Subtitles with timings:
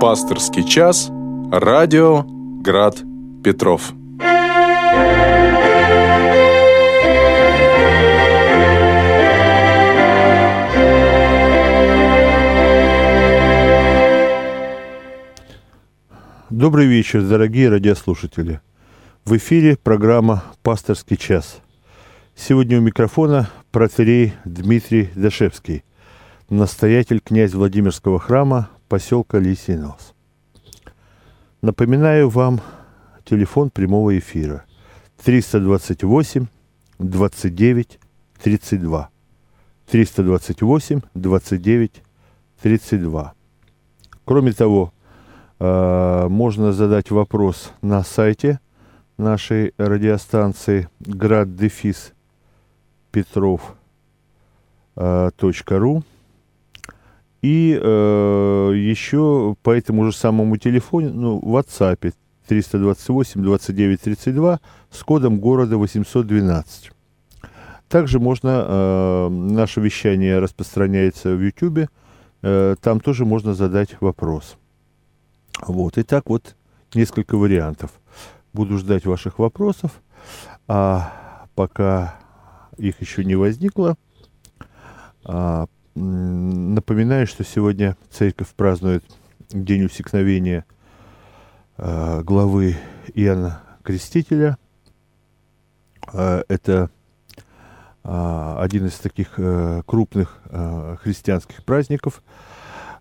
[0.00, 1.08] Пасторский час.
[1.50, 2.24] Радио
[2.62, 3.02] Град
[3.42, 3.92] Петров.
[16.50, 18.60] Добрый вечер, дорогие радиослушатели.
[19.24, 21.60] В эфире программа «Пасторский час».
[22.34, 25.84] Сегодня у микрофона протерей Дмитрий Дашевский,
[26.50, 30.14] настоятель князь Владимирского храма поселка Лисинос.
[31.62, 32.60] Напоминаю вам
[33.24, 34.64] телефон прямого эфира
[35.24, 36.46] 328
[36.98, 37.98] 29
[38.42, 39.10] 32.
[39.86, 42.02] 328 29
[42.62, 43.34] 32.
[44.24, 44.92] Кроме того,
[45.58, 48.60] э, можно задать вопрос на сайте
[49.16, 52.12] нашей радиостанции град-дефис
[53.10, 53.60] петров.ру
[54.96, 55.30] э,
[57.44, 62.14] и э, еще по этому же самому телефону, ну, в WhatsApp
[62.46, 66.90] 328 29 32 с кодом города 812.
[67.90, 71.90] Также можно, э, наше вещание распространяется в YouTube,
[72.40, 74.56] э, там тоже можно задать вопрос.
[75.66, 76.56] Вот, итак, вот
[76.94, 77.90] несколько вариантов.
[78.54, 79.90] Буду ждать ваших вопросов,
[80.66, 81.12] а
[81.54, 82.18] пока
[82.78, 83.96] их еще не возникло,
[85.26, 89.04] а, напоминаю, что сегодня церковь празднует
[89.50, 90.64] День усекновения
[91.76, 92.76] а, главы
[93.14, 94.58] Иоанна Крестителя.
[96.12, 96.90] А, это
[98.02, 99.38] а, один из таких
[99.86, 100.40] крупных
[101.02, 102.22] христианских праздников.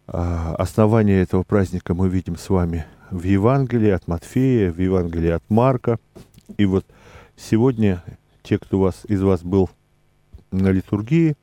[0.06, 5.98] Основание этого праздника мы видим с вами в Евангелии от Матфея, в Евангелии от Марка.
[6.58, 6.86] И вот
[7.38, 8.04] сегодня
[8.44, 9.70] те, кто вас, из вас был
[10.52, 11.36] на литургии,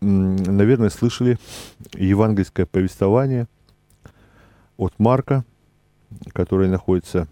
[0.00, 1.38] наверное, слышали
[1.94, 3.46] евангельское повествование
[4.76, 5.44] от Марка,
[6.32, 7.28] которое находится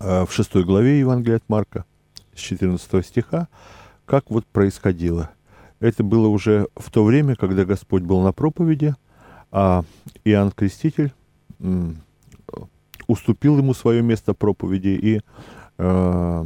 [0.00, 1.84] а, в шестой главе Евангелия от Марка,
[2.34, 3.48] с 14 стиха,
[4.06, 5.30] как вот происходило.
[5.80, 8.94] Это было уже в то время, когда Господь был на проповеди,
[9.50, 9.84] а
[10.24, 11.12] Иоанн Креститель
[13.06, 15.20] уступил ему свое место проповеди, и
[15.78, 16.44] Э,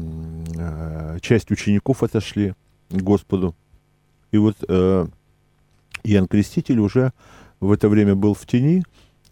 [0.56, 2.54] э, часть учеников отошли
[2.88, 3.54] к Господу.
[4.32, 5.06] И вот э,
[6.02, 7.12] Креститель уже
[7.60, 8.82] в это время был в тени,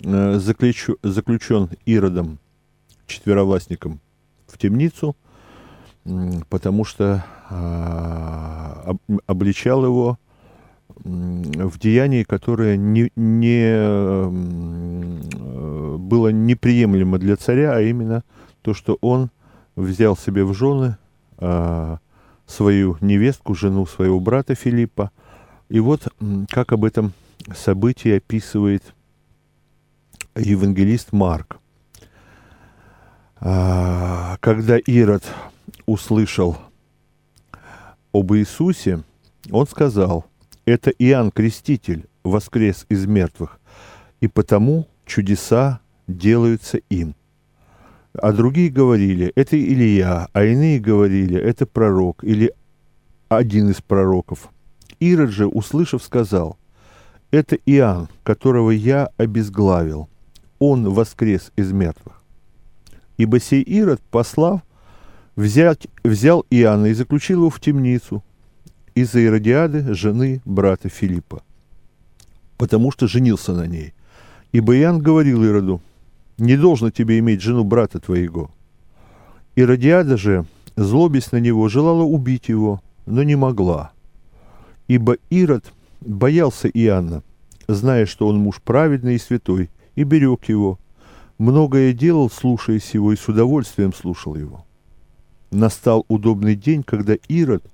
[0.01, 2.39] э, заключен Иродом,
[3.07, 4.01] четверовластником,
[4.47, 5.17] в темницу,
[6.49, 7.25] потому что
[8.85, 10.19] об, обличал его
[10.97, 14.29] в деянии, которое не, не э,
[15.99, 18.23] было неприемлемо для царя, а именно
[18.63, 19.31] то, что он
[19.77, 20.97] взял себе в жены
[21.39, 21.99] а,
[22.47, 25.11] свою невестку, жену своего брата Филиппа.
[25.69, 26.09] И вот
[26.51, 27.13] как об этом
[27.55, 28.83] событии описывает
[30.37, 31.59] евангелист Марк.
[33.37, 35.25] А, когда Ирод
[35.87, 36.57] услышал
[38.13, 39.03] об Иисусе,
[39.51, 40.27] он сказал,
[40.65, 43.61] это Иоанн Креститель воскрес из мертвых,
[44.21, 47.15] и потому чудеса делаются им–
[48.15, 52.53] а другие говорили, это Илья, а иные говорили, это пророк или
[53.29, 54.51] один из пророков.
[55.01, 56.57] Ирод же, услышав, сказал,
[57.31, 60.09] это Иоанн, которого я обезглавил.
[60.61, 62.23] Он воскрес из мертвых.
[63.17, 64.61] Ибо сей Ирод, послав,
[65.35, 68.23] взять, взял Иоанна и заключил его в темницу
[68.95, 71.43] из-за Иродиады, жены брата Филиппа,
[72.57, 73.93] потому что женился на ней.
[74.53, 75.81] Ибо Иоанн говорил Ироду,
[76.39, 78.51] не должно тебе иметь жену брата твоего.
[79.55, 80.47] И Радиада же,
[80.77, 83.93] злобясь на него, желала убить его, но не могла.
[84.89, 87.23] Ибо Ирод боялся Иоанна,
[87.69, 90.79] зная, что он муж праведный и святой, и берег его.
[91.39, 94.65] Многое делал, слушаясь его, и с удовольствием слушал его.
[95.51, 97.65] Настал удобный день, когда Ирод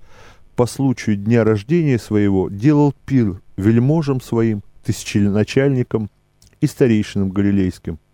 [0.55, 6.09] по случаю дня рождения своего делал пир вельможам своим, тысяченачальникам
[6.59, 7.97] и старейшинам галилейским–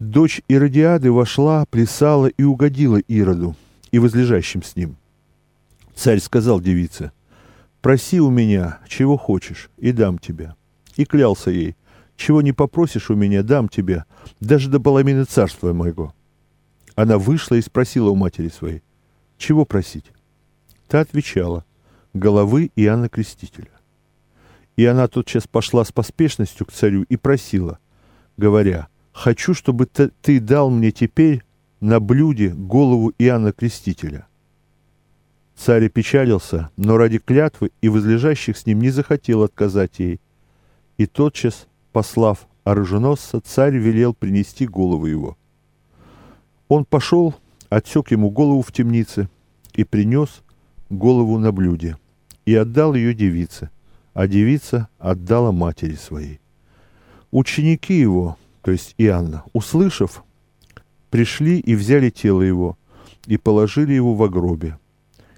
[0.00, 3.54] Дочь Иродиады вошла, плясала и угодила Ироду
[3.90, 4.96] и возлежащим с ним.
[5.94, 7.12] Царь сказал девице,
[7.82, 10.54] «Проси у меня, чего хочешь, и дам тебе».
[10.96, 11.76] И клялся ей,
[12.16, 14.06] «Чего не попросишь у меня, дам тебе,
[14.40, 16.14] даже до половины царства моего».
[16.94, 18.82] Она вышла и спросила у матери своей,
[19.36, 20.12] «Чего просить?»
[20.88, 21.66] Та отвечала,
[22.14, 23.70] «Головы Иоанна Крестителя».
[24.76, 27.78] И она тотчас пошла с поспешностью к царю и просила,
[28.38, 31.42] говоря, хочу, чтобы ты дал мне теперь
[31.80, 34.26] на блюде голову Иоанна Крестителя.
[35.56, 40.20] Царь опечалился, но ради клятвы и возлежащих с ним не захотел отказать ей.
[40.96, 45.36] И тотчас, послав оруженосца царь велел принести голову его.
[46.68, 47.34] Он пошел,
[47.68, 49.28] отсек ему голову в темнице
[49.74, 50.42] и принес
[50.88, 51.96] голову на блюде
[52.44, 53.70] и отдал ее девице,
[54.14, 56.40] а девица отдала матери своей.
[57.30, 60.24] Ученики его, то есть Иоанна, услышав,
[61.10, 62.76] пришли и взяли тело его
[63.26, 64.78] и положили его в гробе.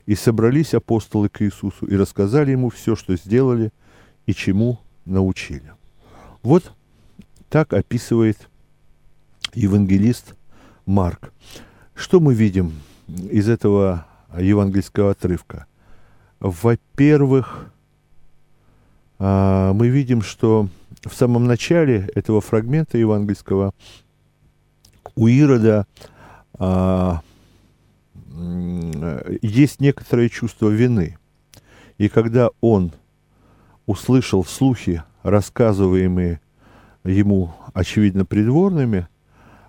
[0.06, 3.70] И собрались апостолы к Иисусу и рассказали ему все, что сделали
[4.26, 5.72] и чему научили.
[6.42, 6.72] Вот
[7.48, 8.48] так описывает
[9.54, 10.34] евангелист
[10.86, 11.32] Марк.
[11.94, 12.72] Что мы видим
[13.06, 15.66] из этого евангельского отрывка?
[16.40, 17.72] Во-первых,
[19.18, 20.68] а, мы видим, что
[21.04, 23.74] в самом начале этого фрагмента евангельского
[25.14, 25.86] у Ирода
[26.58, 27.20] а,
[29.42, 31.18] есть некоторое чувство вины.
[31.98, 32.92] И когда он
[33.86, 36.40] услышал слухи, рассказываемые
[37.04, 39.08] ему, очевидно, придворными,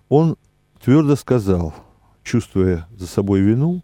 [0.10, 0.38] он
[0.84, 1.74] твердо сказал,
[2.24, 3.84] чувствуя за собой вину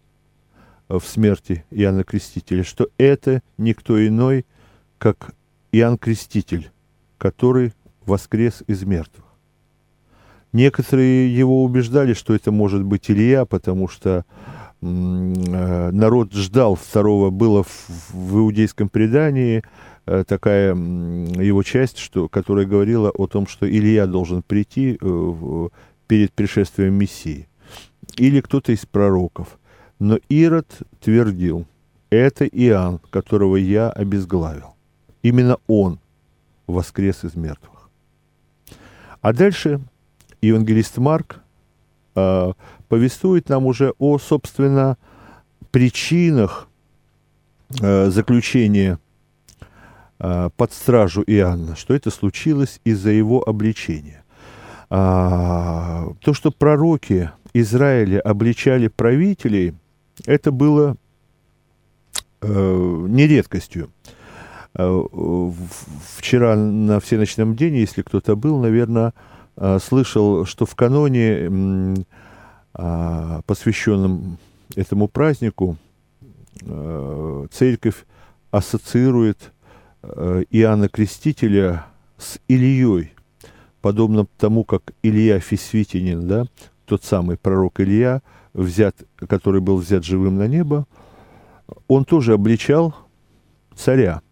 [0.88, 4.46] в смерти Иоанна Крестителя, что это никто иной,
[4.98, 5.34] как
[5.72, 6.70] Иоанн Креститель,
[7.20, 7.74] который
[8.06, 9.26] воскрес из мертвых.
[10.52, 14.24] Некоторые его убеждали, что это может быть Илья, потому что
[14.80, 14.86] э,
[15.92, 19.62] народ ждал второго, было в, иудейском предании
[20.06, 25.68] э, такая его часть, что, которая говорила о том, что Илья должен прийти э,
[26.08, 27.48] перед пришествием Мессии.
[28.16, 29.58] Или кто-то из пророков.
[29.98, 30.66] Но Ирод
[31.00, 31.66] твердил,
[32.08, 34.74] это Иоанн, которого я обезглавил.
[35.22, 36.00] Именно он
[36.70, 37.88] воскрес из мертвых.
[39.20, 39.80] А дальше
[40.40, 41.40] евангелист Марк
[42.14, 42.52] э,
[42.88, 44.96] повествует нам уже о, собственно,
[45.70, 46.68] причинах
[47.80, 48.98] э, заключения
[50.18, 54.24] э, под стражу Иоанна, что это случилось из-за его обличения.
[54.92, 59.74] А, то, что пророки Израиля обличали правителей,
[60.26, 60.96] это было
[62.40, 63.90] э, не редкостью.
[64.74, 69.12] Вчера на всеночном день, если кто-то был, наверное,
[69.56, 72.04] а, слышал, что в каноне,
[72.72, 74.38] а, посвященном
[74.76, 75.76] этому празднику,
[76.64, 78.06] а, церковь
[78.50, 79.52] ассоциирует
[80.02, 81.84] Иоанна Крестителя
[82.16, 83.12] с Ильей,
[83.82, 86.46] подобно тому, как Илья Фисвитинин, да,
[86.86, 88.22] тот самый пророк Илья,
[88.54, 90.86] взят, который был взят живым на небо,
[91.86, 92.94] он тоже обличал
[93.76, 94.22] царя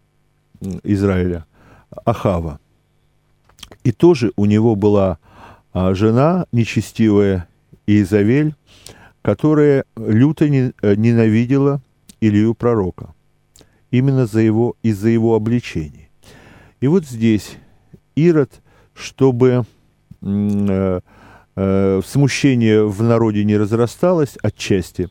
[0.83, 1.45] Израиля,
[2.05, 2.59] Ахава.
[3.83, 5.19] И тоже у него была
[5.73, 7.47] а, жена нечестивая
[7.85, 8.55] Иезавель,
[9.21, 11.81] которая люто э, ненавидела
[12.21, 13.13] Илью пророка.
[13.91, 16.09] Именно за его, из-за его обличений.
[16.79, 17.57] И вот здесь
[18.15, 18.61] Ирод,
[18.93, 19.65] чтобы
[20.21, 20.99] э,
[21.55, 25.09] э, смущение в народе не разрасталось отчасти,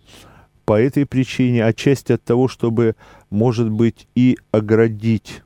[0.65, 2.95] по этой причине, отчасти от того, чтобы,
[3.31, 5.43] может быть, и оградить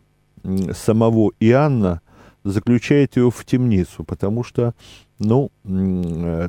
[0.72, 2.00] самого Иоанна
[2.44, 4.74] заключает его в темницу, потому что,
[5.18, 5.50] ну,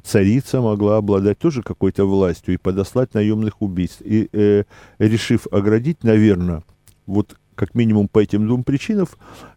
[0.03, 4.01] царица могла обладать тоже какой-то властью и подослать наемных убийств.
[4.03, 4.63] И, э,
[4.97, 6.63] решив оградить, наверное,
[7.06, 9.07] вот как минимум по этим двум причинам,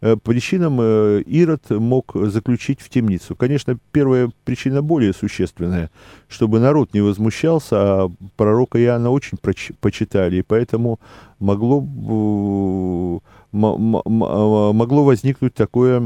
[0.01, 3.35] э, причинам э, Ирод мог заключить в темницу.
[3.37, 5.91] Конечно, первая причина более существенная,
[6.29, 9.39] чтобы народ не возмущался, а пророка Иоанна очень
[9.81, 11.01] почитали, и поэтому
[11.39, 11.81] могло
[13.53, 16.01] могло возникнуть такое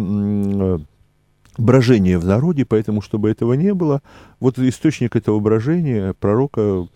[1.58, 4.02] брожение в народе, поэтому, чтобы этого не было,
[4.40, 6.88] вот источник этого брожения пророка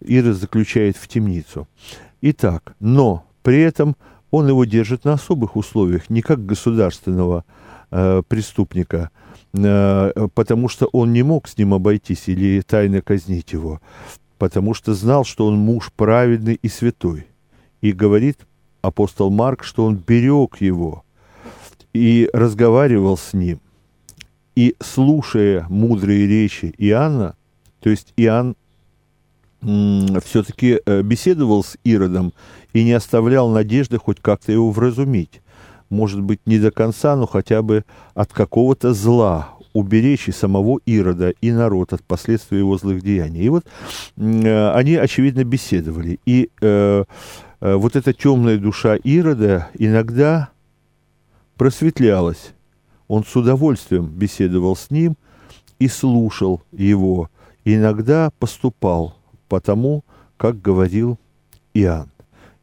[0.00, 1.66] Ира заключает в темницу.
[2.20, 3.96] Итак, но при этом
[4.30, 7.44] он его держит на особых условиях, не как государственного
[7.90, 9.10] э, преступника,
[9.52, 13.80] э, потому что он не мог с ним обойтись или тайно казнить его,
[14.38, 17.26] потому что знал, что он муж праведный и святой.
[17.80, 18.38] И говорит
[18.82, 21.04] апостол Марк, что он берег его
[21.92, 23.60] и разговаривал с ним.
[24.54, 27.34] И слушая мудрые речи Иоанна,
[27.80, 28.56] то есть Иоанн
[29.62, 32.32] все-таки э, беседовал с Иродом
[32.72, 35.42] и не оставлял надежды хоть как-то его вразумить.
[35.88, 37.84] Может быть, не до конца, но хотя бы
[38.14, 43.42] от какого-то зла, уберечь и самого Ирода, и народ от последствий его злых деяний.
[43.42, 43.64] И вот
[44.16, 46.20] э, они, очевидно, беседовали.
[46.26, 47.04] И э,
[47.60, 50.50] Э, вот эта темная душа Ирода иногда
[51.56, 52.52] просветлялась.
[53.06, 55.16] Он с удовольствием беседовал с ним
[55.78, 57.28] и слушал его,
[57.64, 59.16] иногда поступал
[59.48, 60.04] по тому,
[60.36, 61.18] как говорил
[61.74, 62.10] Иоанн.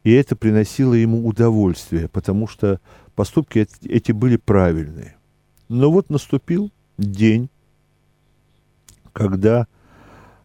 [0.04, 2.80] И это приносило ему удовольствие, потому что
[3.14, 5.16] поступки эти были правильные.
[5.68, 7.50] Но вот наступил день,
[9.12, 9.66] когда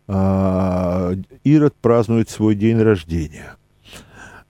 [0.08, 3.56] а, Ирод празднует свой день рождения.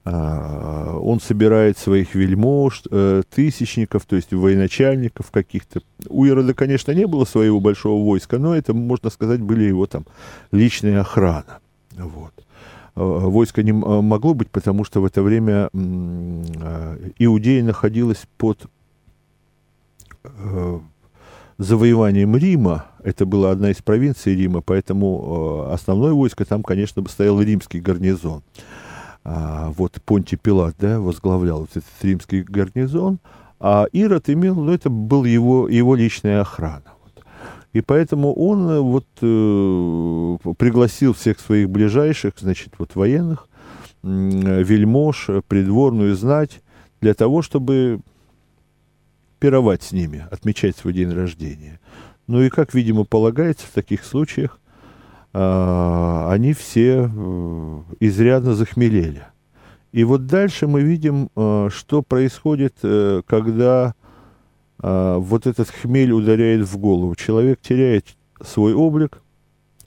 [0.04, 5.80] А, он собирает своих вельмож, э, тысячников, то есть военачальников каких-то.
[6.08, 10.04] У Ирода, конечно, не было своего большого войска, но это, можно сказать, были его там
[10.50, 11.60] личная охрана.
[11.92, 12.43] Вот.
[12.94, 15.68] А, войска не могло быть, потому что в это время
[17.18, 18.66] Иудея находилась под
[20.24, 20.78] э,
[21.58, 27.40] завоеванием Рима, это была одна из провинций Рима, поэтому э, основное войско там, конечно, стоял
[27.40, 28.42] римский гарнизон.
[29.24, 33.18] А, вот Понти Пилат, да, возглавлял вот этот римский гарнизон,
[33.58, 36.82] а Ирод имел, ну, это был его, его личная охрана.
[37.74, 43.48] И поэтому он э, вот э, пригласил всех своих ближайших, значит, вот военных,
[44.02, 46.62] э, вельмож, придворную знать,
[47.00, 48.00] для того, чтобы
[49.40, 51.80] пировать с ними, отмечать свой день рождения.
[52.28, 54.60] Ну и, как, видимо, полагается в таких случаях,
[55.32, 59.24] э, они все э, изрядно захмелели.
[59.90, 63.94] И вот дальше мы видим, э, что происходит, э, когда
[64.84, 67.14] э, вот этот хмель ударяет в голову.
[67.14, 68.06] Человек теряет
[68.42, 69.20] свой облик,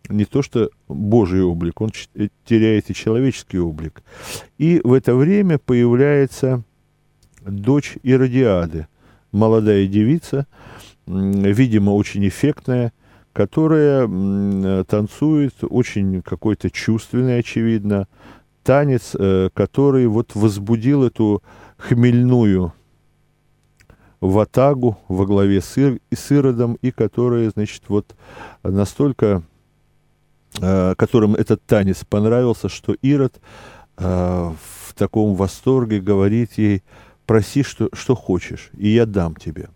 [0.09, 1.91] не то что Божий облик, он
[2.45, 4.01] теряет и человеческий облик.
[4.57, 6.63] И в это время появляется
[7.45, 8.87] дочь Иродиады–
[9.31, 10.47] молодая девица,
[11.05, 12.91] видимо, очень эффектная,
[13.33, 14.07] которая
[14.85, 18.07] танцует очень какой-то чувственный, очевидно,
[18.63, 21.41] танец, э, который вот возбудил эту
[21.77, 22.73] хмельную
[24.21, 28.15] ватагу во главе с, Ир, с Иродом, и которая, значит, вот
[28.63, 29.43] настолько,
[30.59, 33.39] э, которым этот танец понравился, что Ирод
[33.97, 36.83] э, в таком восторге говорит ей,
[37.25, 39.69] проси, что, что хочешь, и я дам тебе.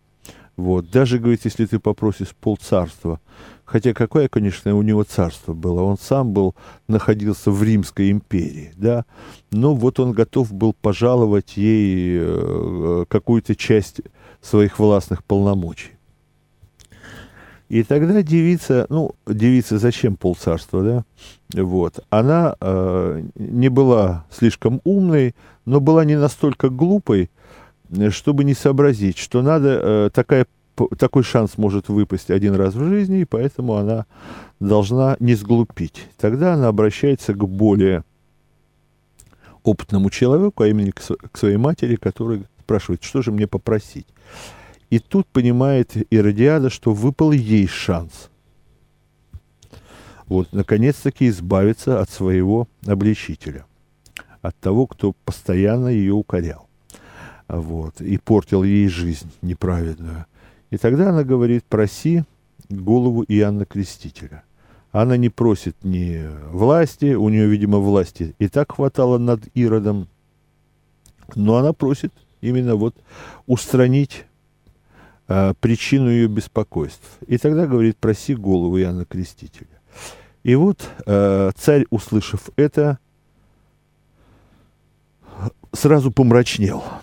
[0.58, 0.90] Вот.
[0.92, 3.20] Даже, говорит, если ты попросишь полцарства,
[3.66, 6.56] хотя какое, конечно, у него царство было, он сам был,
[6.88, 9.06] находился в Римской империи, да,
[9.52, 14.02] но вот он готов был пожаловать ей э, какую-то часть
[14.42, 15.92] своих властных полномочий.
[17.70, 21.62] И тогда девица, ну, девица зачем полцарства, да?
[21.62, 22.04] Вот.
[22.10, 27.30] Она э, не была слишком умной, но была не настолько глупой,
[27.92, 30.48] Э, чтобы не сообразить, что надо, э, такая,
[30.98, 34.06] такой шанс может выпасть один раз в жизни, и поэтому она
[34.60, 36.08] должна не сглупить.
[36.18, 38.04] Тогда она обращается к более
[39.64, 44.08] опытному человеку, а именно к, к своей матери, который спрашивает, что же мне попросить.
[44.90, 48.30] И тут понимает Иродиада, что выпал ей шанс.
[50.28, 53.66] Вот, наконец-таки избавиться от своего обличителя,
[54.42, 56.68] от того, кто постоянно ее укорял
[57.60, 60.26] вот, и портил ей жизнь неправедную.
[60.70, 62.24] И тогда она говорит, проси
[62.70, 64.44] голову Иоанна Крестителя.
[64.92, 70.08] Она не просит ни власти, у нее, видимо, власти и так хватало над Иродом,
[71.36, 72.96] но она просит именно вот
[73.48, 74.26] устранить
[75.28, 77.18] а, причину ее беспокойств.
[77.28, 79.68] И тогда говорит, проси голову Иоанна Крестителя.
[80.44, 83.00] И вот а, царь, услышав это,
[85.74, 86.84] сразу помрачнел–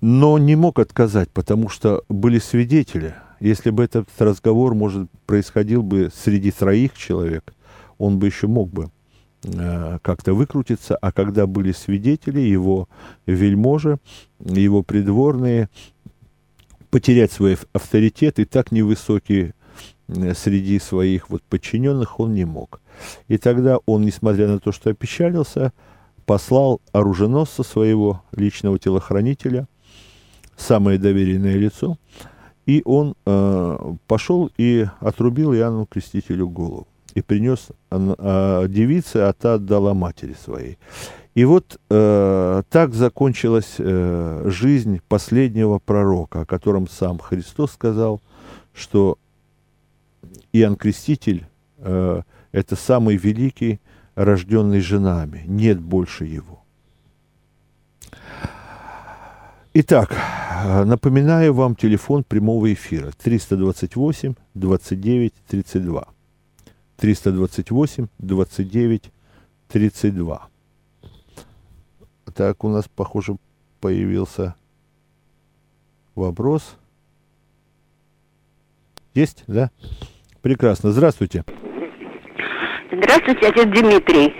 [0.00, 3.14] но не мог отказать, потому что были свидетели.
[3.38, 7.54] Если бы этот разговор, может, происходил бы среди троих человек,
[7.98, 8.88] он бы еще мог бы э,
[9.42, 12.88] как-то выкрутиться, а когда были свидетели, его
[13.26, 13.98] вельможи,
[14.38, 15.70] его придворные,
[16.90, 19.52] потерять свой авторитет и так невысокий
[20.08, 22.80] э, среди своих вот подчиненных он не мог.
[23.28, 25.72] И тогда он, несмотря на то, что опечалился,
[26.26, 29.66] послал оруженосца своего личного телохранителя–
[30.60, 31.96] самое доверенное лицо,
[32.66, 39.54] и он э, пошел и отрубил Иоанну Крестителю голову и принес э, девице, а та
[39.54, 40.78] отдала матери своей.
[41.34, 48.20] И вот э, так закончилась э, жизнь последнего пророка, о котором сам Христос сказал,
[48.74, 49.16] что
[50.52, 51.46] Иоанн Креститель
[51.78, 53.80] э, это самый великий,
[54.16, 56.62] рожденный женами, нет больше его.
[59.72, 60.16] Итак,
[60.84, 66.08] напоминаю вам телефон прямого эфира 328 29 32.
[67.00, 69.10] 328 29
[69.68, 70.48] 32.
[72.34, 73.36] Так, у нас, похоже,
[73.80, 74.54] появился
[76.14, 76.76] вопрос.
[79.14, 79.70] Есть, да?
[80.42, 80.92] Прекрасно.
[80.92, 81.44] Здравствуйте.
[82.92, 84.34] Здравствуйте, отец Дмитрий.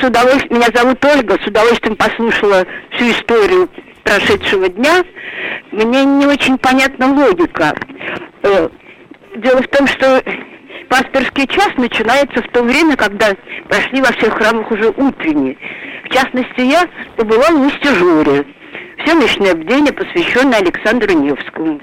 [0.00, 3.68] С удовольствием, меня зовут Ольга, с удовольствием послушала всю историю
[4.02, 5.04] прошедшего дня,
[5.70, 7.74] мне не очень понятна логика.
[8.42, 8.68] Э,
[9.36, 10.22] дело в том, что
[10.88, 13.34] пасторский час начинается в то время, когда
[13.68, 15.56] прошли во всех храмах уже утренние.
[16.04, 18.46] В частности, я побывала в Устежуре.
[19.04, 21.80] Всеночное бдение, посвященное Александру Невскому.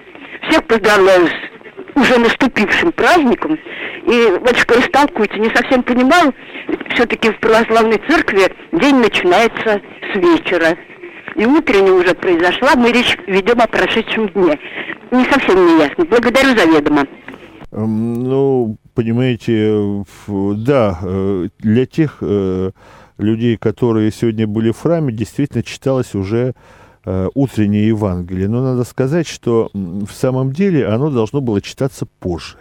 [0.48, 1.54] Всех поздравляю с
[1.96, 3.58] уже наступившим праздником.
[4.06, 6.34] И, батюшка, растолкуйте, не совсем понимаю,
[6.94, 9.82] все-таки в православной церкви день начинается
[10.12, 10.78] с вечера.
[11.36, 14.60] И утренне уже произошла, мы речь ведем о прошедшем дне.
[15.12, 16.06] Не совсем не ясно.
[16.06, 17.06] Благодарю заведомо.
[17.72, 22.72] Эм, ну, понимаете, да, э, для тех э,
[23.18, 26.54] людей, которые сегодня были в храме, действительно читалось уже
[27.06, 28.48] э, утреннее Евангелие.
[28.48, 32.58] Но надо сказать, что в самом деле оно должно было читаться позже.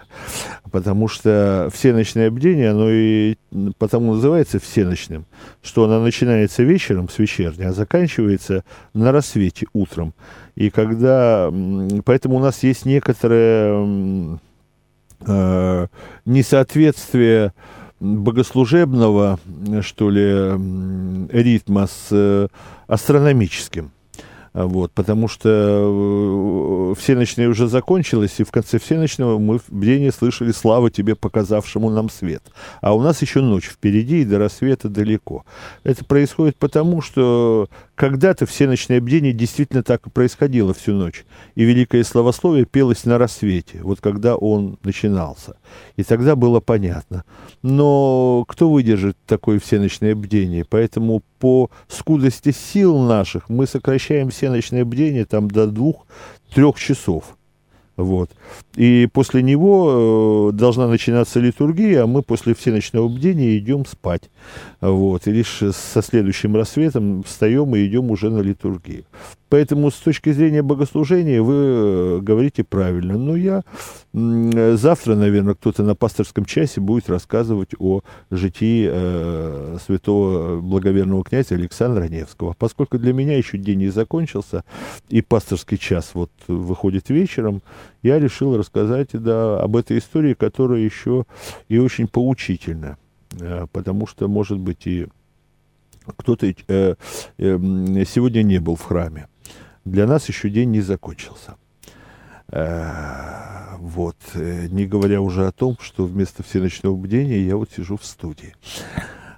[0.70, 3.36] Потому что всеночное бдение, оно и
[3.78, 5.26] потому называется всеночным,
[5.62, 10.14] что оно начинается вечером с вечерней, а заканчивается на рассвете утром.
[10.54, 11.52] И когда...
[12.04, 14.38] Поэтому у нас есть некоторое
[15.26, 15.86] э,
[16.24, 17.52] несоответствие
[18.00, 19.38] богослужебного,
[19.82, 20.22] что ли,
[21.32, 22.48] ритма с э,
[22.88, 23.92] астрономическим.
[24.54, 30.52] Вот, потому что э, всеночная уже закончилась, и в конце всеночного мы в бдении слышали
[30.52, 32.42] «Слава тебе, показавшему нам свет».
[32.82, 35.46] А у нас еще ночь впереди, и до рассвета далеко.
[35.84, 41.24] Это происходит потому, что когда-то всеночное бдение действительно так и происходило всю ночь.
[41.54, 45.56] И великое словословие пелось на рассвете, вот когда он начинался.
[45.96, 47.24] И тогда было понятно.
[47.62, 50.66] Но кто выдержит такое всеночное бдение?
[50.68, 57.36] Поэтому по скудости сил наших мы сокращаем всеночное бдение там до двух-трех часов.
[57.96, 58.30] Вот.
[58.76, 64.30] И после него э, должна начинаться литургия, а мы после всеночного бдения идем спать.
[64.80, 65.26] Вот.
[65.26, 69.02] И лишь со следующим рассветом встаем и идем уже на литургию.
[69.52, 73.18] Поэтому с точки зрения богослужения вы э, говорите правильно.
[73.18, 73.64] Но я
[74.14, 82.04] завтра, наверное, кто-то на пасторском часе будет рассказывать о житии э, святого благоверного князя Александра
[82.04, 82.54] Невского.
[82.58, 84.64] Поскольку для меня еще день не закончился,
[85.10, 87.60] и пасторский час вот выходит вечером,
[88.02, 91.26] я решил рассказать да, об этой истории, которая еще
[91.68, 92.96] и очень поучительна.
[93.38, 95.08] Э, потому что, может быть, и
[96.16, 96.94] кто-то э, э,
[97.36, 99.28] сегодня не был в храме
[99.84, 101.56] для нас еще день не закончился.
[102.48, 107.96] Э, вот, э, не говоря уже о том, что вместо всеночного бдения я вот сижу
[107.96, 108.54] в студии.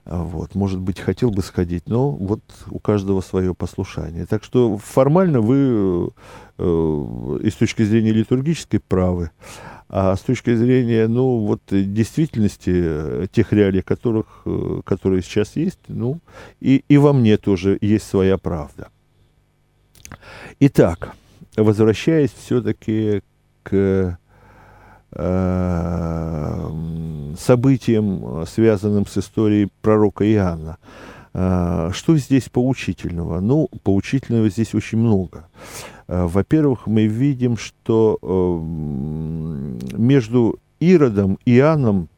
[0.04, 4.26] Вот, может быть, хотел бы сходить, но вот у каждого свое послушание.
[4.26, 6.11] Так что формально вы
[6.59, 9.30] э, с точки зрения литургической правы,
[9.88, 14.44] а с точки зрения, ну, вот действительности э, тех реалий, которых,
[14.85, 16.20] которые сейчас есть, ну,
[16.61, 18.88] и, и во мне тоже есть своя правда.
[20.61, 21.14] Итак,
[21.57, 23.22] возвращаясь все-таки
[23.62, 24.18] к
[25.12, 26.70] э,
[27.38, 30.79] событиям, связанным с историей пророка Иоанна.
[31.35, 33.40] Э, что здесь поучительного?
[33.40, 35.48] Ну, поучительного здесь очень много.
[36.07, 42.09] Э, во-первых, мы видим, что э, между Иродом и Иоанном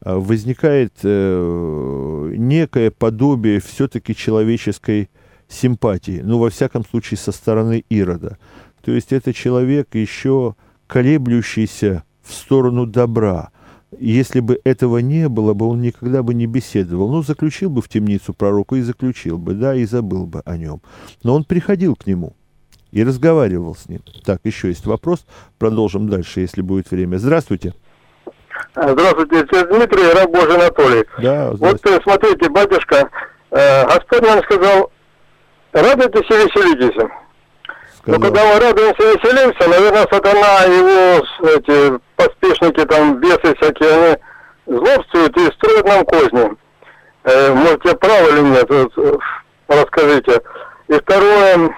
[0.00, 5.08] возникает некое подобие все-таки человеческой
[5.48, 8.38] симпатии, ну, во всяком случае, со стороны Ирода.
[8.84, 10.54] То есть это человек еще
[10.86, 13.50] колеблющийся в сторону добра.
[13.98, 17.10] Если бы этого не было бы, он никогда бы не беседовал.
[17.10, 20.82] Ну, заключил бы в темницу пророка и заключил бы, да, и забыл бы о нем.
[21.22, 22.34] Но он приходил к нему
[22.90, 24.00] и разговаривал с ним.
[24.24, 25.24] Так, еще есть вопрос.
[25.58, 27.16] Продолжим дальше, если будет время.
[27.18, 27.74] Здравствуйте.
[28.74, 31.04] Здравствуйте, Дмитрий, раб Божий Анатолий.
[31.18, 33.08] Да, вот э, смотрите, батюшка,
[33.50, 34.90] э, Господь нам сказал,
[35.72, 36.94] радуйтесь и веселитесь.
[36.94, 37.10] Сказал.
[38.06, 44.16] Но когда мы радуемся и веселимся, наверное, сатана, его эти поспешники, там, бесы всякие, они
[44.66, 46.56] злобствуют и строят нам козни.
[47.24, 49.12] Э, может, я прав или нет, вот, э,
[49.68, 50.40] расскажите.
[50.88, 51.74] И второе,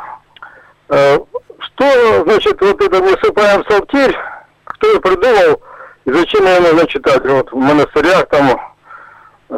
[0.91, 1.19] э,
[1.59, 4.17] что, значит, вот это высыпаем псалтирь,
[4.65, 5.63] кто ее придумал,
[6.05, 8.61] и зачем ее нужно читать вот, в монастырях там.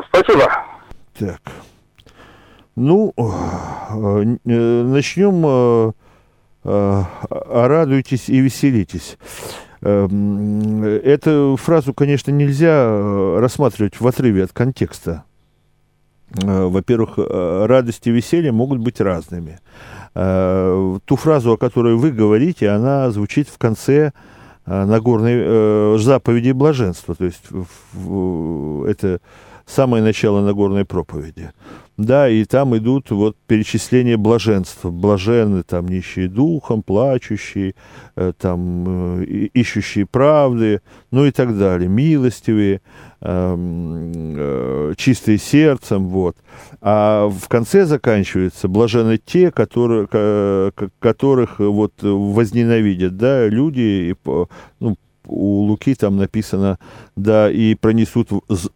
[0.08, 0.46] Спасибо.
[1.18, 1.40] Так.
[2.80, 5.92] Ну, э, э, начнем
[6.64, 7.04] э,
[7.50, 9.18] радуйтесь и веселитесь.
[9.82, 15.24] Эм, эту фразу, конечно, нельзя рассматривать в отрыве от контекста.
[16.32, 19.58] Во-первых, радость и веселье могут быть разными.
[20.14, 24.12] Ту фразу, о которой вы говорите, она звучит в конце
[24.64, 27.16] Нагорной заповеди блаженства.
[27.16, 27.42] То есть
[28.86, 29.20] это
[29.70, 31.50] самое начало Нагорной проповеди.
[31.96, 34.90] Да, и там идут вот перечисления блаженства.
[34.90, 37.74] Блаженны там нищие духом, плачущие,
[38.16, 40.80] э, там э, ищущие правды,
[41.10, 41.90] ну и так далее.
[41.90, 42.80] Милостивые,
[43.20, 46.38] эм, э, чистые сердцем, вот.
[46.80, 54.16] А в конце заканчивается блаженны те, которые, которых вот возненавидят, да, люди,
[54.78, 56.78] ну, у Луки там написано,
[57.16, 58.30] да, и пронесут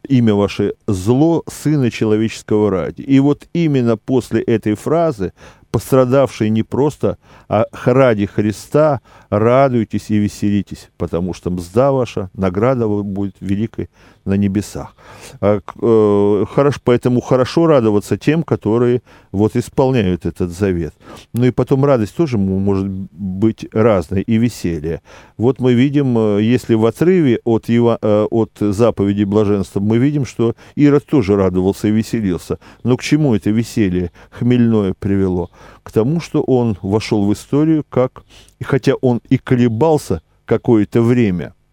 [0.09, 3.03] имя ваше зло Сына Человеческого ради.
[3.03, 5.33] И вот именно после этой фразы
[5.75, 13.35] пострадавшие не просто, а ради Христа радуйтесь и веселитесь, потому что мзда ваша, награда будет
[13.41, 13.89] великой
[14.25, 14.95] на небесах.
[15.41, 20.95] А, э, хорошо, поэтому хорошо радоваться тем, которые вот исполняют этот завет.
[21.33, 25.03] Ну и потом радость тоже может быть разной и веселье.
[25.37, 30.25] Вот мы видим, э, если в отрыве от, его, э, от заповеди блаженства, мы видим,
[30.25, 32.59] что Ирод тоже радовался и веселился.
[32.85, 35.51] Но к чему это веселье хмельное привело?
[35.83, 38.24] К тому, что он вошел в историю как,
[38.59, 41.55] и хотя он и колебался какое-то время–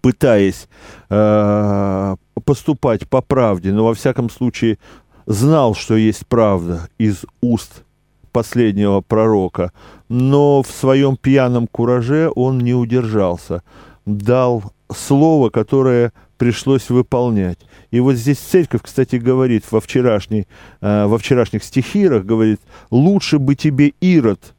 [0.00, 0.68] пытаясь
[1.10, 4.78] э, поступать по правде, но во всяком случае
[5.26, 7.84] знал, что есть правда из уст
[8.32, 9.72] последнего пророка,
[10.08, 13.62] но в своем пьяном кураже он не удержался,
[14.06, 17.58] дал слово, которое пришлось выполнять.
[17.90, 20.46] И вот здесь церковь, кстати, говорит во, вчерашней,
[20.80, 24.54] э, во вчерашних стихирах, говорит, лучше бы тебе, Ирод,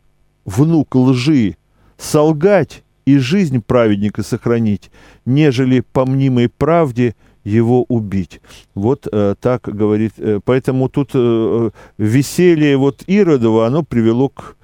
[0.46, 1.56] внук лжи,
[1.98, 4.92] солгать и жизнь праведника сохранить,
[5.26, 8.42] нежели по мнимой правде его убить.
[8.76, 10.14] Вот э, так говорит.
[10.18, 14.56] Э, поэтому тут э, веселье вот Иродова, оно привело к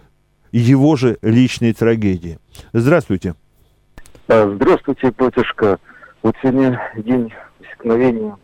[0.51, 2.38] его же личной трагедии.
[2.73, 3.36] Здравствуйте.
[4.28, 5.80] А, здравствуйте, батюшка.
[6.25, 8.35] Вот сегодня день исчезновения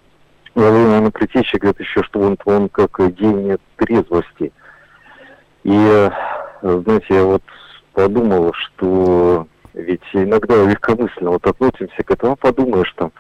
[0.53, 4.51] Владимира Притечи, говорят еще, что он, он как день трезвости.
[5.63, 6.11] И, э,
[6.61, 7.41] знаете, я вот
[7.93, 13.11] подумал, что ведь иногда легкомысленно вот относимся к этому, подумаешь там,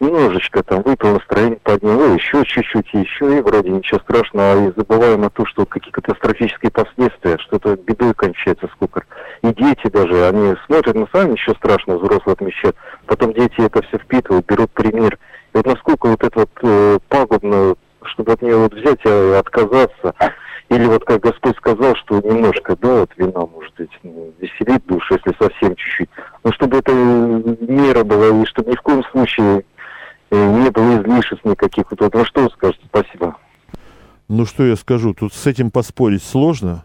[0.00, 5.30] немножечко там выпил, настроение подняло, еще чуть-чуть, еще, и вроде ничего страшного, и забываем о
[5.30, 9.04] том, что какие катастрофические последствия, что это бедой кончается сколько.
[9.42, 12.76] И дети даже, они смотрят, на сами ничего страшного, взрослые отмечают.
[13.06, 15.18] Потом дети это все впитывают, берут пример.
[15.54, 20.14] И вот насколько вот это вот э, пагубно, чтобы от нее вот взять и отказаться,
[20.68, 25.14] или вот как Господь сказал, что немножко, да, вот вина может быть ну, веселить душу,
[25.14, 26.10] если совсем чуть-чуть.
[26.42, 29.64] Но чтобы это мера была, и чтобы ни в коем случае
[30.30, 31.86] э, не было излишеств никаких.
[31.90, 32.84] Вот, ну что вы скажете?
[32.88, 33.36] Спасибо.
[34.28, 36.84] Ну что я скажу, тут с этим поспорить сложно.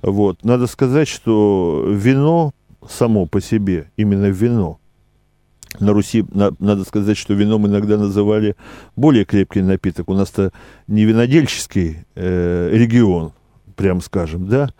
[0.00, 0.44] Вот.
[0.44, 2.52] Надо сказать, что вино
[2.88, 4.78] само по себе, именно вино,
[5.80, 8.56] на Руси, на, надо сказать, что вином иногда называли
[8.96, 10.08] более крепкий напиток.
[10.08, 10.52] У нас-то
[10.86, 13.32] не винодельческий э, регион,
[13.76, 14.70] прям скажем, да.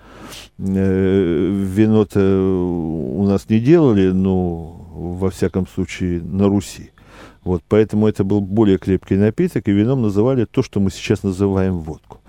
[0.58, 6.90] Э, вино-то у нас не делали, но во всяком случае на Руси.
[7.44, 11.78] Вот, поэтому это был более крепкий напиток, и вином называли то, что мы сейчас называем
[11.78, 12.20] водку.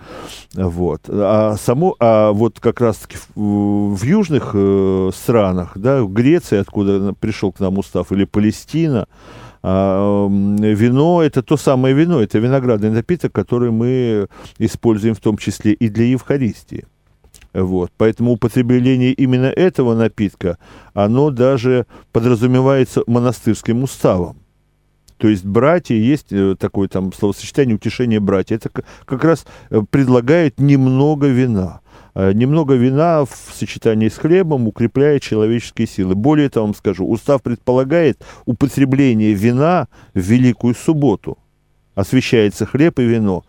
[0.55, 1.01] Вот.
[1.07, 7.13] А, само, а вот как раз-таки в, в южных э, странах, да, в Греции, откуда
[7.13, 9.07] пришел к нам устав, или Палестина,
[9.61, 15.73] а, вино– это то самое вино, это виноградный напиток, который мы используем в том числе
[15.73, 16.85] и для Евхаристии.
[17.53, 17.91] Вот.
[17.97, 20.57] Поэтому употребление именно этого напитка,
[20.93, 24.42] оно даже подразумевается монастырским уставом.
[25.23, 28.57] То есть братья, есть э, такое там словосочетание утешение братья.
[28.57, 28.69] Это
[29.05, 31.79] как раз э, предлагает немного вина.
[32.13, 36.13] Э, немного вина в сочетании с хлебом укрепляет человеческие силы.
[36.13, 41.37] Более того, вам скажу, устав предполагает употребление вина в Великую Субботу.
[41.95, 43.45] Освещается хлеб и вино,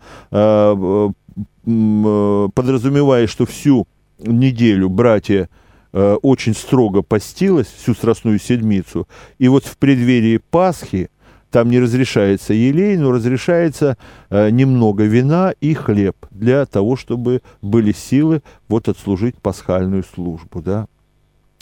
[1.65, 3.85] подразумевая, что всю
[4.17, 5.49] неделю братья
[5.91, 9.09] очень строго постилось, всю Страстную Седмицу,
[9.39, 11.09] и вот в преддверии Пасхи
[11.55, 13.97] там не разрешается елей, но разрешается
[14.29, 20.87] э, немного вина и хлеб для того, чтобы были силы вот отслужить пасхальную службу, да.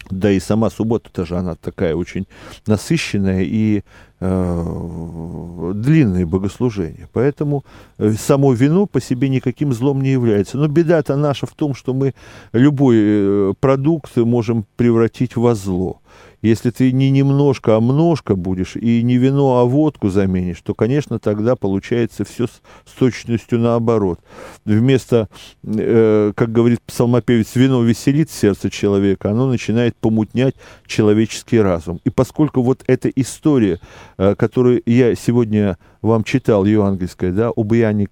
[0.10, 2.26] Да и сама суббота тоже она такая очень
[2.66, 3.84] насыщенная и
[4.20, 7.08] э, длинное богослужение.
[7.14, 7.64] Поэтому
[8.00, 10.58] э, само вино по себе никаким злом не является.
[10.58, 12.16] Но беда-то наша в том, что мы
[12.52, 16.00] любой э, продукт можем превратить во зло.
[16.44, 21.18] Если ты не немножко, а множко будешь, и не вино, а водку заменишь, то, конечно,
[21.18, 24.20] тогда получается все с, с точностью наоборот.
[24.66, 25.30] Вместо,
[25.64, 32.02] э, как говорит псалмопевец, вино веселит сердце человека, оно начинает помутнять человеческий разум.
[32.04, 33.80] И поскольку вот эта история,
[34.18, 38.08] э, которую я сегодня вам читал, евангельская, да, об Иоанне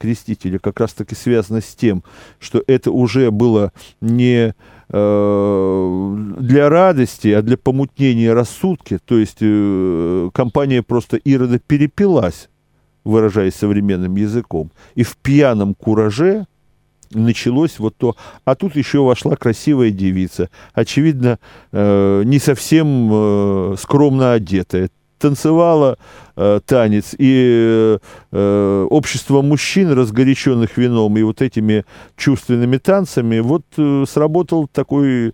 [0.60, 2.04] как раз-таки связана с тем,
[2.40, 4.56] что это уже было не
[4.94, 12.50] Э, для радости, а для помутнения рассудки, то есть э, компания просто Ирода перепилась,
[13.06, 16.46] выражаясь современным языком, и в пьяном кураже
[17.12, 18.18] началось вот то.
[18.44, 21.40] А тут еще вошла красивая девица, очевидно,
[21.72, 24.90] э, не совсем скромно одетая
[25.22, 25.98] танцевала
[26.36, 27.98] э, танец, и
[28.32, 31.86] э, общество мужчин, разгоряченных вином и вот этими
[32.18, 35.34] чувственными танцами, вот э, сработал такой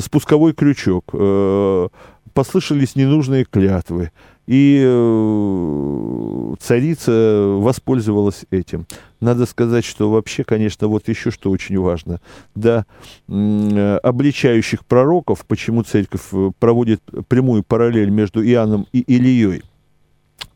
[0.00, 1.10] спусковой крючок.
[1.12, 1.88] Э,
[2.32, 4.10] послышались ненужные клятвы.
[4.46, 8.86] И э, царица воспользовалась этим.
[9.20, 12.20] Надо сказать, что вообще, конечно, вот еще что очень важно.
[12.56, 12.84] Да,
[13.28, 19.62] обличающих пророков, почему церковь э, проводит прямую параллель между Иоанном и Ильей,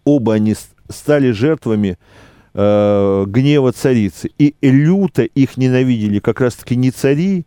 [0.04, 0.56] оба они
[0.88, 1.96] стали жертвами
[2.54, 4.30] э, гнева царицы.
[4.36, 7.46] И люто их ненавидели как раз-таки не цари,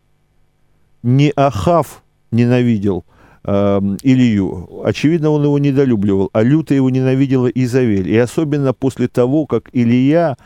[1.04, 3.04] не Ахав ненавидел–
[3.44, 4.82] э, Илью.
[4.84, 8.10] Очевидно, он его недолюбливал, а люто его ненавидела Изавель.
[8.10, 10.38] И особенно после того, как Илья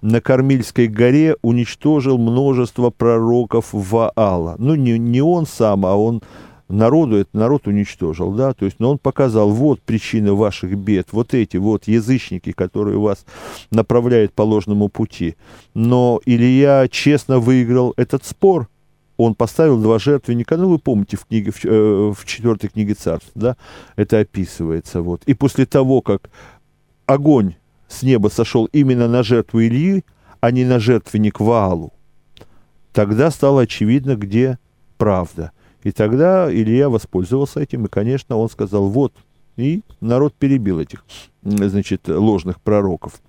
[0.00, 4.56] на Кормильской горе уничтожил множество пророков Ваала.
[4.58, 6.22] Ну, не, не он сам, а он
[6.72, 11.34] народу, этот народ уничтожил, да, то есть, но он показал, вот причина ваших бед, вот
[11.34, 13.24] эти вот язычники, которые вас
[13.70, 15.36] направляют по ложному пути.
[15.74, 18.68] Но Илья честно выиграл этот спор,
[19.22, 23.30] он поставил два жертвенника, ну, вы помните, в, книге, в, э, в четвертой книге царств,
[23.34, 23.56] да,
[23.96, 25.22] это описывается, вот.
[25.26, 26.30] И после того, как
[27.06, 27.54] огонь
[27.88, 30.04] с неба сошел именно на жертву Ильи,
[30.40, 31.92] а не на жертвенник Ваалу,
[32.92, 34.58] тогда стало очевидно, где
[34.98, 35.52] правда.
[35.82, 39.12] И тогда Илья воспользовался этим, и, конечно, он сказал, вот,
[39.56, 41.04] и народ перебил этих,
[41.42, 43.20] значит, ложных пророков.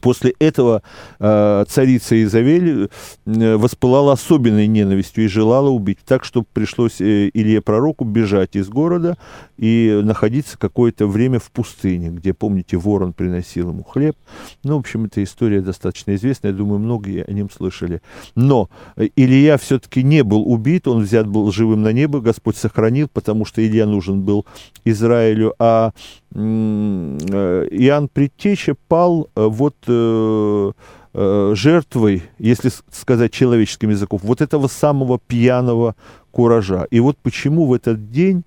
[0.00, 0.82] После этого
[1.18, 2.90] э, царица Изавель
[3.26, 5.98] э, воспылала особенной ненавистью и желала убить.
[6.04, 9.16] Так что пришлось э, Илье Пророку бежать из города
[9.56, 14.16] и находиться какое-то время в пустыне, где, помните, ворон приносил ему хлеб.
[14.62, 18.02] Ну, в общем, эта история достаточно известная, я думаю, многие о нем слышали.
[18.34, 18.68] Но
[19.16, 23.66] Илья все-таки не был убит, он взят был живым на небо, Господь сохранил, потому что
[23.66, 24.46] Илья нужен был
[24.84, 25.92] Израилю, а
[26.34, 30.72] Иоанн Предтеча пал э, вот э,
[31.14, 35.96] э, жертвой, если сказать человеческим языком, вот этого самого пьяного
[36.30, 36.86] куража.
[36.90, 38.44] И вот почему в этот день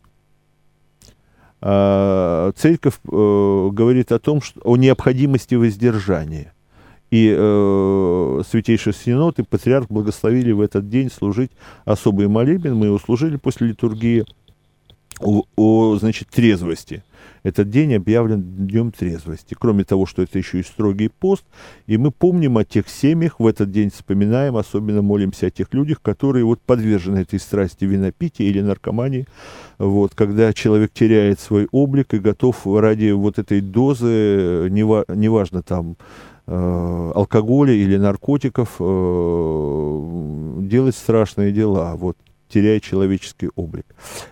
[1.62, 6.54] э, церковь э, говорит о том, что о необходимости воздержания.
[7.10, 11.52] И э, Святейший Синод и Патриарх благословили в этот день служить
[11.84, 12.76] особый молебен.
[12.76, 14.26] Мы его служили после литургии
[15.22, 17.04] о, о значит, трезвости
[17.44, 19.56] этот день объявлен днем трезвости.
[19.58, 21.44] Кроме того, что это еще и строгий пост,
[21.88, 26.02] и мы помним о тех семьях, в этот день вспоминаем, особенно молимся о тех людях,
[26.02, 29.28] которые вот подвержены этой страсти винопития или наркомании,
[29.78, 35.98] вот, когда человек теряет свой облик и готов ради вот этой дозы, неважно там,
[36.46, 41.96] э, алкоголя или наркотиков э, делать страшные дела.
[41.96, 42.18] Вот
[42.52, 43.86] теряя человеческий облик.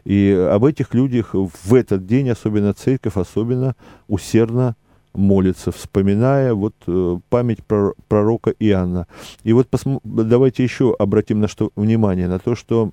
[0.04, 3.76] И об этих людях в этот день, особенно церковь, особенно
[4.08, 4.76] усердно
[5.14, 9.08] молится, вспоминая вот э, память пророка Иоанна.
[9.44, 12.92] И вот посм- давайте еще обратим на что внимание, на то, что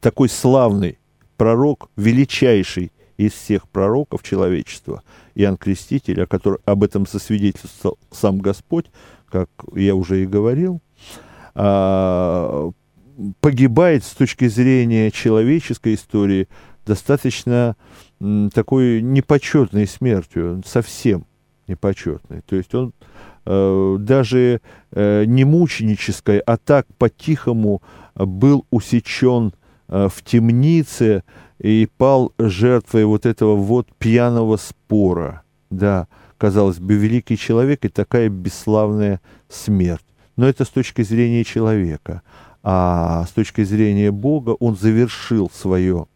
[0.00, 0.98] такой славный
[1.36, 5.02] пророк, величайший из всех пророков человечества,
[5.34, 8.86] Иоанн Креститель, о котором об этом засвидетельствовал сам Господь,
[9.28, 10.80] как я уже и говорил,
[11.54, 12.70] а,
[13.40, 16.48] погибает с точки зрения человеческой истории
[16.86, 17.76] достаточно
[18.52, 21.26] такой непочетной смертью, совсем
[21.66, 22.40] непочетной.
[22.42, 22.92] То есть он
[23.44, 24.60] э, даже
[24.92, 27.82] э, не мученической, а так по-тихому
[28.14, 29.52] был усечен
[29.88, 31.22] э, в темнице
[31.58, 35.42] и пал жертвой вот этого вот пьяного спора.
[35.70, 40.04] Да, казалось бы, великий человек и такая бесславная смерть.
[40.36, 42.22] Но это с точки зрения человека
[42.70, 46.06] а с точки зрения Бога он завершил свое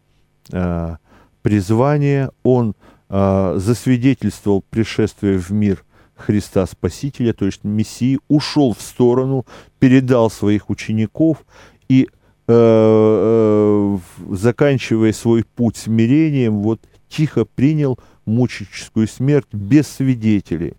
[0.51, 0.97] э,
[1.41, 2.75] призвание, он
[3.09, 5.83] э, засвидетельствовал пришествие в мир
[6.15, 9.47] Христа Спасителя, то есть Мессии, ушел в сторону,
[9.79, 11.43] передал своих учеников
[11.89, 12.07] и
[12.47, 13.97] э,
[14.29, 20.75] заканчивая свой путь смирением, вот тихо принял мученическую смерть без свидетелей.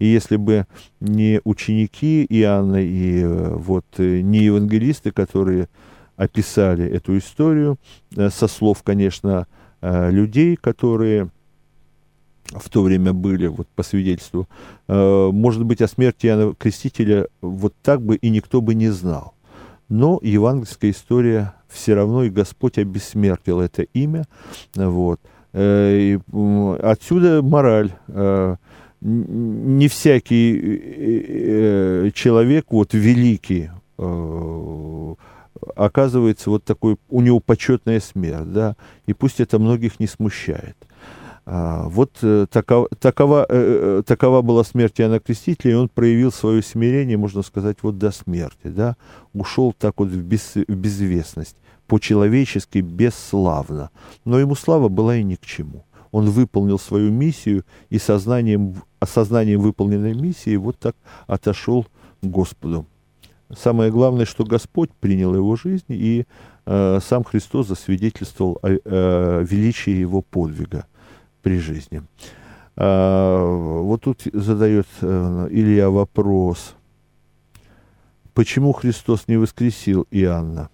[0.00, 0.66] И если бы
[0.98, 5.68] не ученики Иоанна и вот не евангелисты, которые
[6.16, 7.78] описали эту историю,
[8.14, 9.46] со слов, конечно,
[9.80, 11.30] людей, которые
[12.52, 14.48] в то время были, вот по свидетельству,
[14.88, 19.34] э, может быть, о смерти Иоанна Крестителя вот так бы и никто бы не знал.
[19.88, 24.24] Но евангельская история все равно, и Господь обессмертил это имя.
[24.74, 25.20] Вот.
[25.52, 26.18] Э, и
[26.82, 27.92] отсюда мораль.
[29.02, 33.70] Э, не всякий человек, вот великий,
[35.76, 40.76] оказывается вот такой, у него почетная смерть, да, и пусть это многих не смущает.
[41.46, 46.30] А, вот э, такова, такова, э, э, такова была смерть Иоанна Крестителя, и он проявил
[46.30, 48.96] свое смирение, можно сказать, вот до смерти, да,
[49.32, 53.90] ушел так вот в, без, в безвестность, по-человечески, бесславно.
[54.24, 55.84] Но ему слава была и ни к чему.
[56.12, 60.96] Он выполнил свою миссию, и сознанием, осознанием выполненной миссии вот так
[61.26, 61.86] отошел
[62.22, 62.86] к Господу.
[63.56, 66.26] Самое главное, что Господь принял его жизнь, и
[66.66, 70.86] э, сам Христос засвидетельствовал о, о величии его подвига
[71.42, 72.02] при жизни.
[72.76, 73.44] А,
[73.82, 76.74] вот тут задает э, Илья вопрос.
[78.34, 80.70] Почему Христос не воскресил Иоанна?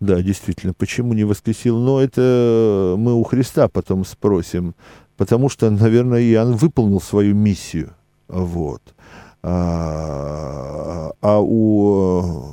[0.00, 1.78] Да, действительно, почему не воскресил?
[1.78, 4.74] Но это мы у Христа потом спросим,
[5.16, 7.92] потому что, наверное, Иоанн выполнил свою миссию.
[8.26, 8.80] Вот.
[9.42, 12.50] А, а у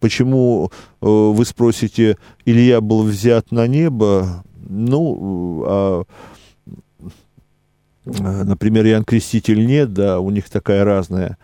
[0.00, 0.70] почему
[1.00, 4.44] э, вы спросите, Илья был взят на небо?
[4.68, 6.04] Ну, а,
[8.04, 11.38] например, Иоанн Креститель нет, да, у них такая разная,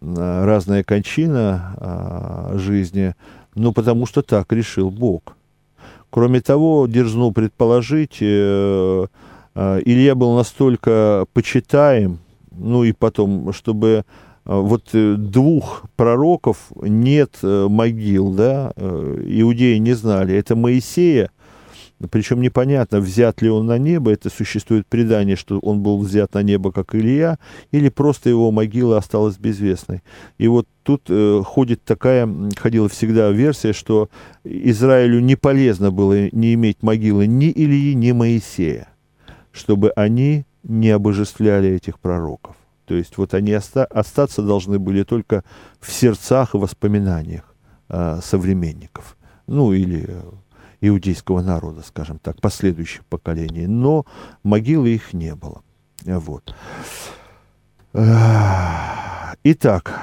[0.00, 3.14] разная кончина а, жизни,
[3.56, 5.36] ну, потому что так решил Бог.
[6.10, 9.06] Кроме того, дерзну предположить, э,
[9.54, 12.18] э, Илья был настолько почитаем,
[12.52, 14.02] ну и потом, чтобы э,
[14.44, 21.30] вот двух пророков нет могил, да, иудеи не знали, это Моисея
[22.10, 26.42] причем непонятно, взят ли он на небо, это существует предание, что он был взят на
[26.42, 27.38] небо, как Илья,
[27.70, 30.02] или просто его могила осталась безвестной.
[30.36, 34.10] И вот тут э, ходит такая, ходила всегда версия, что
[34.44, 38.88] Израилю не полезно было не иметь могилы ни Ильи, ни Моисея,
[39.50, 42.56] чтобы они не обожествляли этих пророков.
[42.84, 45.44] То есть вот они оста- остаться должны были только
[45.80, 47.54] в сердцах и воспоминаниях
[47.88, 49.16] э, современников.
[49.46, 50.22] Ну или э,
[50.80, 54.04] иудейского народа, скажем так, последующих поколений, но
[54.42, 55.62] могилы их не было.
[56.04, 56.54] Вот.
[59.42, 60.00] Итак,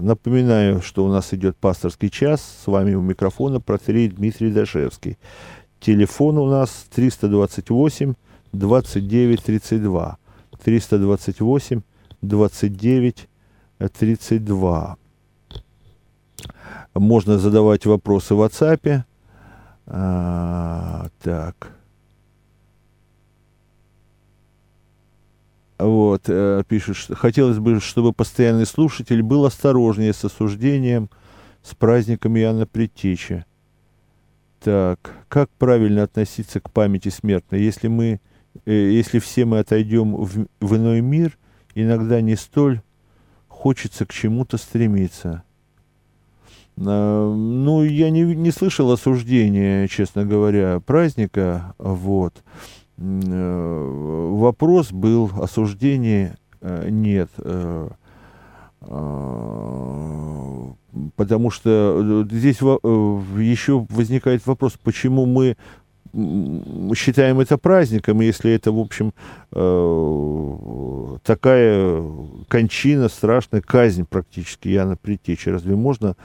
[0.00, 2.40] напоминаю, что у нас идет пасторский час.
[2.64, 5.18] С вами у микрофона протерей Дмитрий Дашевский.
[5.80, 8.14] Телефон у нас 328
[8.52, 10.18] 29 32.
[10.62, 11.80] 328
[12.22, 13.28] 29
[13.98, 14.96] 32.
[16.94, 19.04] Можно задавать вопросы в WhatsApp
[19.86, 21.72] а, так.
[25.78, 31.10] Вот, э, пишет, что хотелось бы, чтобы постоянный слушатель был осторожнее с осуждением,
[31.62, 33.44] с праздником Иоанна Предтечи.
[34.60, 37.62] Так, как правильно относиться к памяти смертной?
[37.62, 38.20] Если мы,
[38.64, 41.36] э, если все мы отойдем в, в иной мир,
[41.74, 42.80] иногда не столь
[43.48, 45.42] хочется к чему-то стремиться.
[46.78, 51.74] Э, ну, я не, не слышал осуждения, честно говоря, праздника.
[51.78, 52.42] Вот.
[52.98, 57.30] Э, вопрос был, осуждения э, нет.
[61.16, 65.56] Потому что здесь еще возникает вопрос, почему мы
[66.94, 69.12] считаем это праздником, если это, в общем,
[71.22, 72.04] такая
[72.48, 75.48] кончина, страшная казнь практически Яна Притечи.
[75.48, 76.16] Разве можно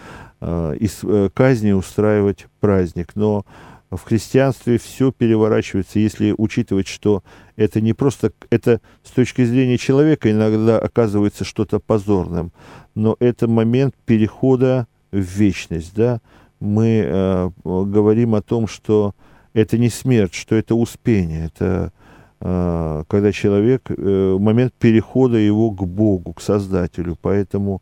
[0.80, 3.16] из э, казни устраивать праздник?
[3.16, 3.46] Но
[3.90, 7.24] в христианстве все переворачивается, если учитывать, что
[7.56, 12.52] это не просто, это с точки зрения человека иногда оказывается что-то позорным,
[12.96, 16.20] но это момент перехода в вечность, да,
[16.60, 19.16] мы э, говорим о том, что
[19.54, 22.07] это не смерть, что это успение, это э,
[22.40, 27.82] когда человек, э, момент перехода его к Богу, к Создателю, поэтому,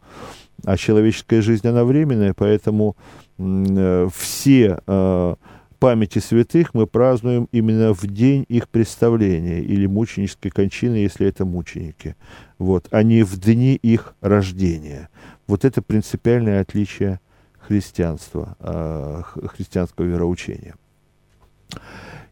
[0.64, 2.96] а человеческая жизнь, она временная, поэтому
[3.38, 5.36] э, все э,
[5.80, 12.16] памяти святых мы празднуем именно в день их представления или мученической кончины, если это мученики,
[12.58, 15.10] вот, а не в дни их рождения.
[15.48, 17.20] Вот это принципиальное отличие
[17.60, 20.76] христианства, э, христианского вероучения.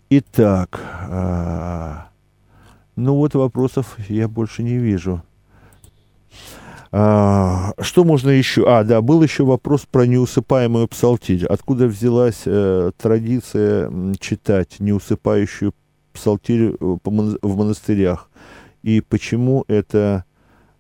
[0.10, 0.80] Итак,
[1.10, 2.13] э,
[2.96, 5.22] ну вот вопросов я больше не вижу.
[6.96, 8.66] А, что можно еще?
[8.68, 11.44] А, да, был еще вопрос про неусыпаемую псалтирь.
[11.48, 15.74] Откуда взялась э, традиция читать неусыпающую
[16.14, 18.30] псалтирь э, в монастырях?
[18.84, 20.26] И почему это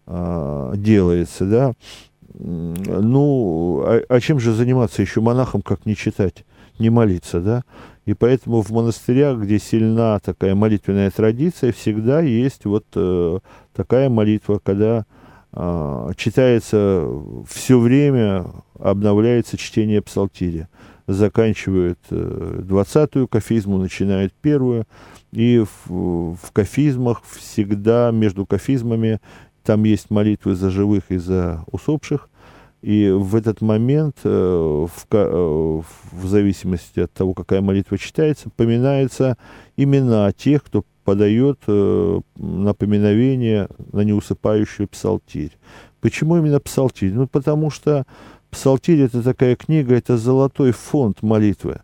[0.05, 1.73] э, делается, да?
[2.35, 6.45] Ну, а, а чем же заниматься еще монахом, как не читать,
[6.79, 7.63] не молиться, да?
[8.05, 13.39] И поэтому в монастырях, где сильна такая молитвенная традиция, всегда есть вот э,
[13.73, 15.05] такая молитва, когда
[15.53, 17.07] э, читается
[17.47, 18.45] все время,
[18.77, 20.67] обновляется чтение псалтиря.
[21.07, 24.85] Заканчивают э, 20-ю кафизму, начинают первую.
[25.31, 29.21] И в, в кафизмах всегда между кафизмами
[29.63, 32.29] там есть молитвы за живых и за усопших.
[32.83, 35.81] И в этот момент, э, в, э,
[36.11, 39.37] в зависимости от того, какая молитва читается, поминаются
[39.77, 45.57] имена тех, кто подает э, напоминовение на неусыпающую псалтирь.
[46.01, 47.13] Почему именно псалтирь?
[47.13, 48.03] Ну, потому что
[48.51, 51.79] псалтирь– это такая книга, это золотой фонд молитвы.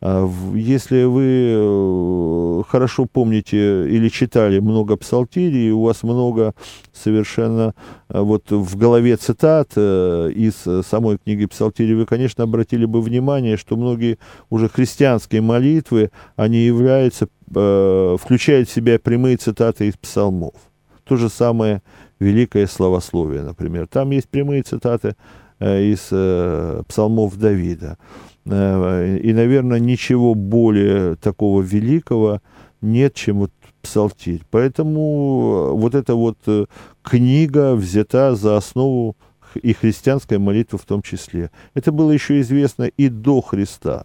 [0.00, 6.54] А если вы э, хорошо помните или читали много псалтирий, у вас много
[6.92, 7.74] совершенно
[8.08, 13.56] э, вот в голове цитат э, из самой книги псалтирий, вы, конечно, обратили бы внимание,
[13.56, 14.18] что многие
[14.50, 20.54] уже христианские молитвы, они являются, включают в себя прямые цитаты из псалмов.
[21.04, 21.82] То же самое
[22.20, 23.88] великое словословие, например.
[23.88, 25.16] Там есть прямые цитаты
[25.58, 26.00] из
[26.86, 27.96] псалмов Давида.
[28.48, 32.40] Э, и, наверное, ничего более такого великого
[32.80, 34.42] нет, чем вот псалтирь.
[34.50, 36.66] Поэтому вот эта вот э,
[37.02, 39.16] книга взята за основу
[39.54, 41.50] и христианская молитва в том числе.
[41.74, 44.04] Это было еще известно и до Христа,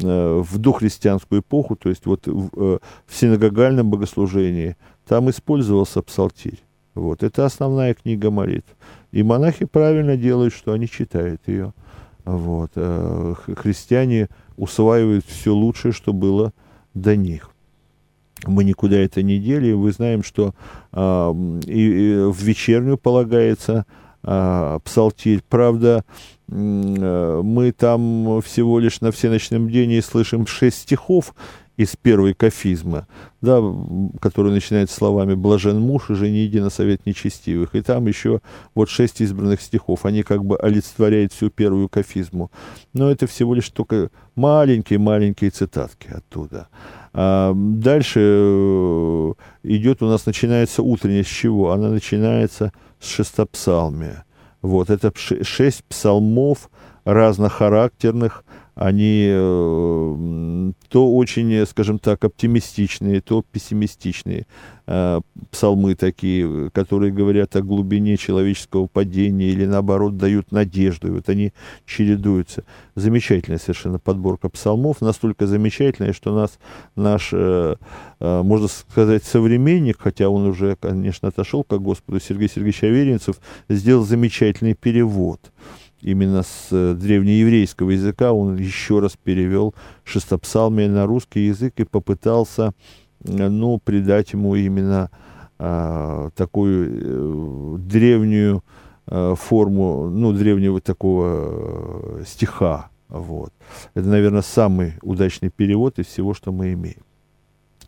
[0.00, 2.80] э, в дохристианскую эпоху, то есть вот в
[3.10, 4.76] синагогальном богослужении,
[5.06, 6.60] там использовался псалтирь.
[6.94, 8.68] Вот, это основная книга молитв.
[9.12, 11.72] И монахи правильно делают, что они читают ее.
[12.28, 12.72] Вот.
[12.74, 16.52] Э, христиане усваивают все лучшее, что было
[16.92, 17.50] до них.
[18.46, 19.72] Мы никуда это не дели.
[19.72, 20.54] Вы знаем, что
[20.92, 21.34] а,
[21.66, 23.86] и, и в вечернюю полагается
[24.22, 25.42] а, псалтирь.
[25.48, 26.04] Правда,
[26.48, 31.34] э, мы там всего лишь на всеночном бдении слышим шесть стихов,
[31.78, 33.06] из первой кафизма,
[33.40, 33.62] да,
[34.20, 37.76] который начинается словами «блажен муж и жени на совет нечестивых».
[37.76, 38.40] И там еще
[38.74, 42.50] вот шесть избранных стихов, они как бы олицетворяют всю первую кафизму.
[42.92, 46.66] Но это всего лишь только маленькие-маленькие цитатки оттуда.
[47.12, 51.70] А дальше э, идет у нас, начинается утренняя с чего?
[51.70, 54.24] Она начинается с шестопсалмия.
[54.62, 56.68] Вот, это шесть псалмов
[57.04, 58.44] разнохарактерных,
[58.78, 64.46] они э, то очень, скажем так, оптимистичные, то пессимистичные.
[64.86, 65.20] Э,
[65.50, 71.08] псалмы такие, которые говорят о глубине человеческого падения или наоборот дают надежду.
[71.08, 71.52] И вот они
[71.86, 72.62] чередуются.
[72.94, 76.60] Замечательная совершенно подборка псалмов, настолько замечательная, что нас
[76.94, 77.74] наш, э,
[78.20, 84.74] можно сказать, современник, хотя он уже, конечно, отошел к Господу, Сергей Сергеевич Аверинцев, сделал замечательный
[84.74, 85.40] перевод
[86.00, 89.74] именно с э, древнееврейского языка он еще раз перевел
[90.04, 92.72] шестопсалмие на русский язык и попытался,
[93.24, 95.10] э, ну, придать ему именно
[95.60, 98.62] а, такую э, древнюю
[99.06, 102.90] а, форму, ну, древнего такого стиха.
[103.08, 103.52] Вот.
[103.94, 107.02] Это, наверное, самый удачный перевод из всего, что мы имеем.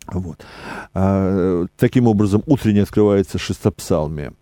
[0.08, 0.44] Вот.
[0.94, 4.32] А, таким образом, утренне открывается шестопсалмие.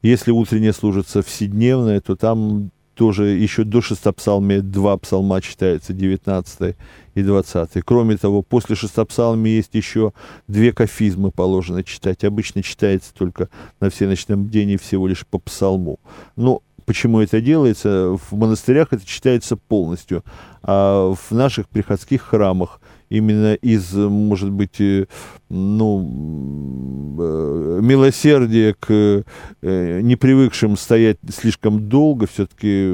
[0.00, 6.76] Если утреннее служится вседневное, то там тоже еще до шестопсалмия два псалма читается, 19
[7.14, 7.82] и 20.
[7.84, 10.12] Кроме того, после шестопсалмия есть еще
[10.48, 12.24] две кафизмы положено читать.
[12.24, 13.48] Обычно читается только
[13.80, 16.00] на всеночном бдении всего лишь по псалму.
[16.36, 18.16] Но почему это делается?
[18.16, 20.24] В монастырях это читается полностью,
[20.62, 22.80] а в наших приходских храмах
[23.12, 25.06] именно из, может быть, э,
[25.50, 29.24] ну, э, милосердия к
[29.62, 32.86] э, непривыкшим стоять слишком долго, все-таки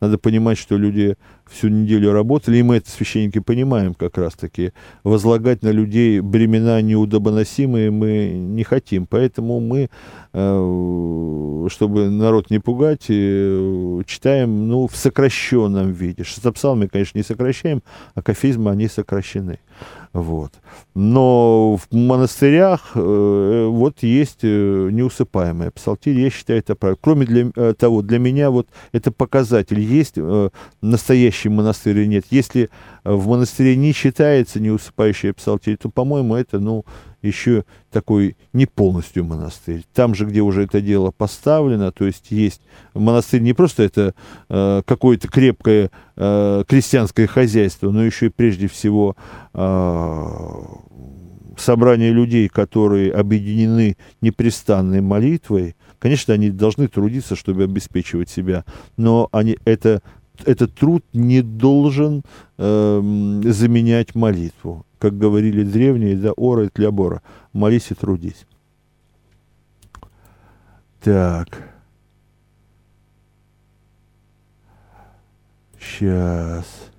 [0.00, 1.16] надо понимать, что люди
[1.52, 4.72] всю неделю работали, и мы это, священники, понимаем как раз-таки.
[5.04, 9.06] Возлагать на людей бремена неудобоносимые мы не хотим.
[9.06, 9.88] Поэтому мы,
[10.32, 16.24] э, чтобы народ не пугать, э, читаем ну, в сокращенном виде.
[16.24, 17.82] Шестопсалмы, конечно, не сокращаем,
[18.14, 19.58] а кафизмы, они сокращены.
[20.12, 20.52] Вот.
[20.94, 26.98] Но в монастырях э, вот есть э, неусыпаемая псалтирь, я считаю это правильно.
[27.00, 30.50] Кроме для, э, того, для меня вот это показатель, есть э,
[30.82, 32.26] настоящий монастырь или нет.
[32.30, 32.68] Если
[33.04, 36.84] в монастыре не читается неусыпающая псалтирь, то, по-моему, это, ну,
[37.20, 39.84] еще такой не полностью монастырь.
[39.94, 42.60] Там же, где уже это дело поставлено, то есть есть
[42.94, 44.14] монастырь не просто это
[44.48, 49.16] э, какое-то крепкое э, крестьянское хозяйство, но еще и прежде всего
[49.54, 50.26] э,
[51.56, 55.76] собрание людей, которые объединены непрестанной молитвой.
[55.98, 58.64] Конечно, они должны трудиться, чтобы обеспечивать себя,
[58.96, 60.02] но они это
[60.44, 62.22] этот труд не должен
[62.58, 67.22] э, заменять молитву как говорили древние, да, ора и бора,
[67.52, 68.46] молись и трудись.
[71.00, 71.48] Так.
[75.80, 76.92] Сейчас.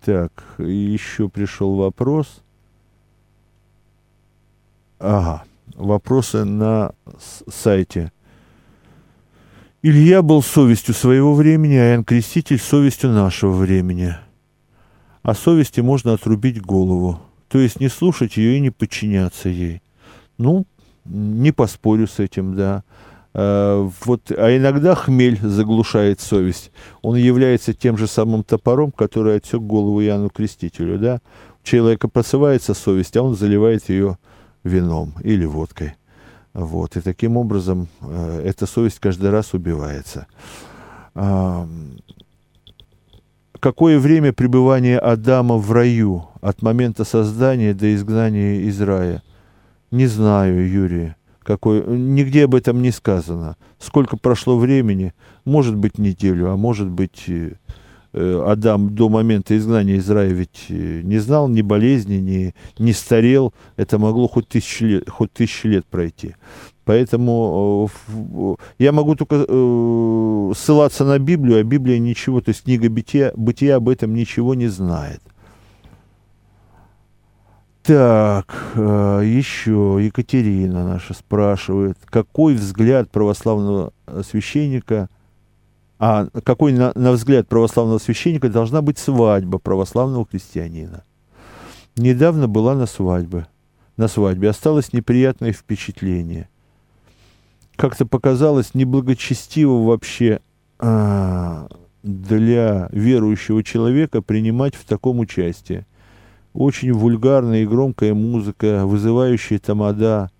[0.00, 2.42] Так, еще пришел вопрос.
[4.98, 5.44] Ага,
[5.74, 6.92] вопросы на
[7.48, 8.12] сайте
[9.86, 14.16] Илья был совестью своего времени, а Иоанн Креститель совестью нашего времени.
[15.22, 19.82] А совести можно отрубить голову, то есть не слушать ее и не подчиняться ей.
[20.38, 20.66] Ну,
[21.04, 22.82] не поспорю с этим, да.
[23.34, 26.72] А, вот, а иногда хмель заглушает совесть.
[27.02, 31.20] Он является тем же самым топором, который отсек голову Иоанну Крестителю, да.
[31.62, 34.16] У человека просывается совесть, а он заливает ее
[34.64, 35.94] вином или водкой.
[36.54, 40.26] Вот, и таким образом э, эта совесть каждый раз убивается.
[41.14, 41.68] А,
[43.60, 49.22] какое время пребывания Адама в раю от момента создания до изгнания из рая?
[49.90, 51.14] Не знаю, Юрий.
[51.42, 53.56] Какой, нигде об этом не сказано.
[53.78, 55.12] Сколько прошло времени?
[55.44, 57.28] Может быть неделю, а может быть
[58.14, 63.52] Адам до момента изгнания из рая ведь э, не знал ни болезни, ни, не старел.
[63.76, 66.36] Это могло хоть тысячи лет, хоть тысячи лет пройти.
[66.84, 69.36] Поэтому э, я могу только
[70.54, 74.68] ссылаться на Библию, а Библия ничего, то есть книга бытия, бытия об этом ничего не
[74.68, 75.20] знает.
[77.82, 83.92] Так, еще Екатерина наша спрашивает, какой взгляд православного
[84.22, 85.10] священника
[85.98, 91.04] а какой, на, на взгляд православного священника, должна быть свадьба православного христианина.
[91.96, 93.46] Недавно была на свадьбе.
[93.96, 96.48] На свадьбе осталось неприятное впечатление.
[97.76, 100.40] Как-то показалось неблагочестиво вообще
[100.78, 101.68] а,
[102.02, 105.86] для верующего человека принимать в таком участие.
[106.52, 110.30] Очень вульгарная и громкая музыка, вызывающая тамада,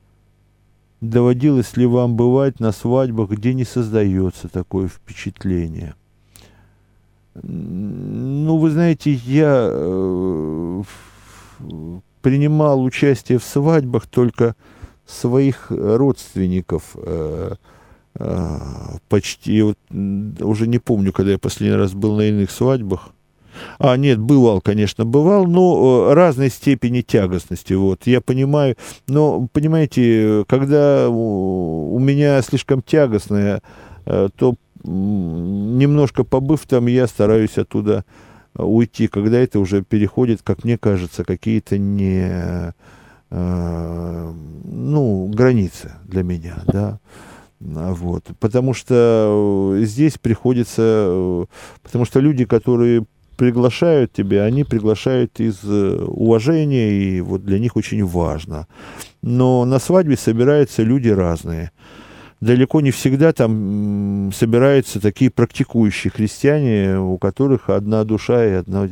[1.05, 5.95] Доводилось ли вам бывать на свадьбах, где не создается такое впечатление?
[7.35, 10.83] Ну, вы знаете, я э,
[12.23, 14.57] принимал участие в свадьбах только
[15.05, 16.97] своих родственников.
[16.97, 17.57] Э,
[18.15, 18.59] э,
[19.11, 23.11] почти, вот, уже не помню, когда я последний раз был на иных свадьбах.
[23.79, 30.45] А, нет, бывал, конечно, бывал, но э, разной степени тягостности, вот, я понимаю, но, понимаете,
[30.49, 33.63] когда у меня слишком тягостное,
[34.07, 34.55] э, то
[34.85, 38.05] немножко побыв там, я стараюсь оттуда
[38.57, 42.73] уйти, когда это уже переходит, как мне кажется, какие-то не,
[43.31, 44.33] э,
[44.65, 47.01] ну, границы для меня, да,
[47.61, 51.47] вот, потому что здесь приходится,
[51.83, 53.07] потому что люди, которые
[53.37, 58.67] приглашают тебя, они приглашают из э, уважения, и вот для них очень важно.
[59.23, 61.71] Но на свадьбе собираются люди разные.
[62.41, 68.89] Далеко не всегда там собираются такие практикующие христиане, у которых одна душа и одно,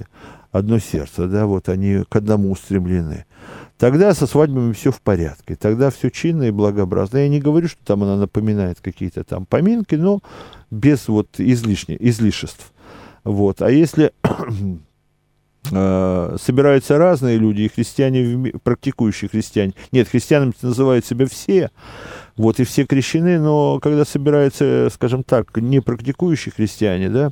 [0.50, 3.26] одно сердце, да, вот они к одному устремлены.
[3.78, 7.18] Тогда со свадьбами все в порядке, тогда все чинно и благообразно.
[7.18, 10.20] Я не говорю, что там она напоминает какие-то там поминки, но
[10.70, 12.71] без вот излишне, излишеств.
[13.24, 13.62] Вот.
[13.62, 14.12] А если
[15.72, 21.70] э, собираются разные люди, и христиане, практикующие христиане, нет, христианами называют себя все,
[22.36, 27.30] вот, и все крещены, но когда собираются, скажем так, не практикующие христиане, да,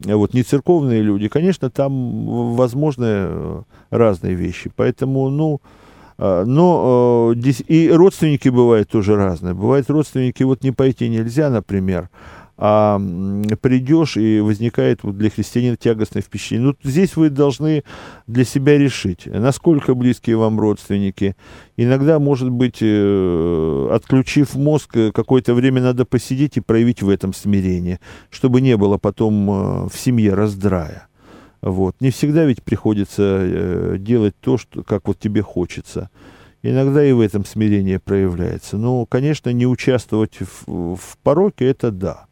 [0.00, 5.60] вот, не церковные люди, конечно, там возможны разные вещи, поэтому, ну,
[6.18, 7.32] А, но
[7.68, 9.54] и родственники бывают тоже разные.
[9.54, 12.10] Бывают родственники, вот не пойти нельзя, например,
[12.60, 12.98] а
[13.62, 16.68] придешь, и возникает вот для христианина тягостное впечатление.
[16.68, 17.84] Ну, здесь вы должны
[18.26, 21.36] для себя решить, насколько близкие вам родственники.
[21.76, 27.32] Иногда, может быть, э, отключив мозг, э, какое-то время надо посидеть и проявить в этом
[27.32, 31.06] смирение, чтобы не было потом э, в семье раздрая.
[31.62, 31.94] Вот.
[32.00, 36.10] Не всегда ведь приходится делать то, что, как вот тебе хочется.
[36.62, 38.76] Иногда и в этом смирение проявляется.
[38.76, 42.27] Но, конечно, не участвовать в, в пороке– это да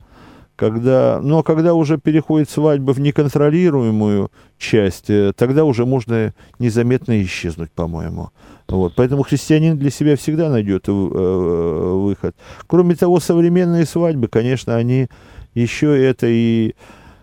[0.57, 7.71] когда, но когда уже переходит свадьба в неконтролируемую часть, э, тогда уже можно незаметно исчезнуть,
[7.71, 8.31] по-моему.
[8.69, 8.95] Вот.
[8.97, 12.35] Поэтому христианин для себя всегда найдет э, выход.
[12.67, 15.09] Кроме того, современные свадьбы, конечно, они
[15.55, 16.75] еще это и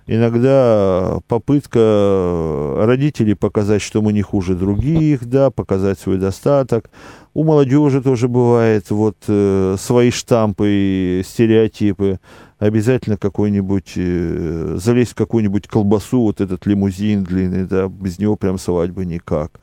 [0.08, 6.90] иногда попытка родителей показать, что мы не хуже других, да, показать свой достаток.
[7.34, 12.20] У молодежи тоже бывает вот э, свои штампы и стереотипы
[12.60, 18.60] обязательно какой-нибудь, э, залезть в какую-нибудь колбасу, вот этот лимузин длинный, да, без него прям
[18.60, 19.60] свадьбы никак.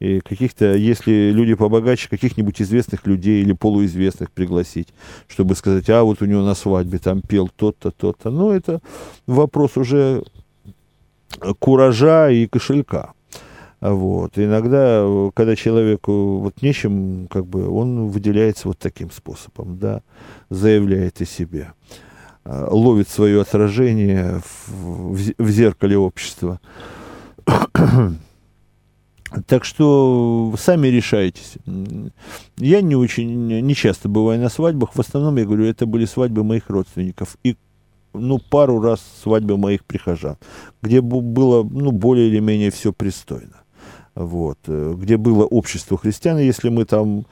[0.00, 4.88] И каких-то, если люди побогаче, каких-нибудь известных людей или полуизвестных пригласить,
[5.28, 8.30] чтобы сказать, а вот у него на свадьбе там пел тот-то, тот-то.
[8.30, 8.80] Ну, это
[9.26, 10.24] вопрос уже
[11.60, 13.12] куража и кошелька.
[13.82, 14.38] Вот.
[14.38, 15.04] Иногда,
[15.34, 20.02] когда человеку вот нечем, как бы, он выделяется вот таким способом, да,
[20.50, 21.72] заявляет о себе.
[22.44, 26.60] Э, ловит свое отражение в, в зеркале общества.
[29.46, 31.54] Так что сами решайтесь.
[32.58, 34.94] Я не очень, не часто бываю на свадьбах.
[34.94, 37.38] В основном, я говорю, это были свадьбы моих родственников.
[37.42, 37.56] И
[38.12, 40.36] ну, пару раз свадьбы моих прихожан,
[40.82, 43.61] где было, ну, более или менее все пристойно.
[44.14, 47.24] Вот, э, где было общество христиан, если мы там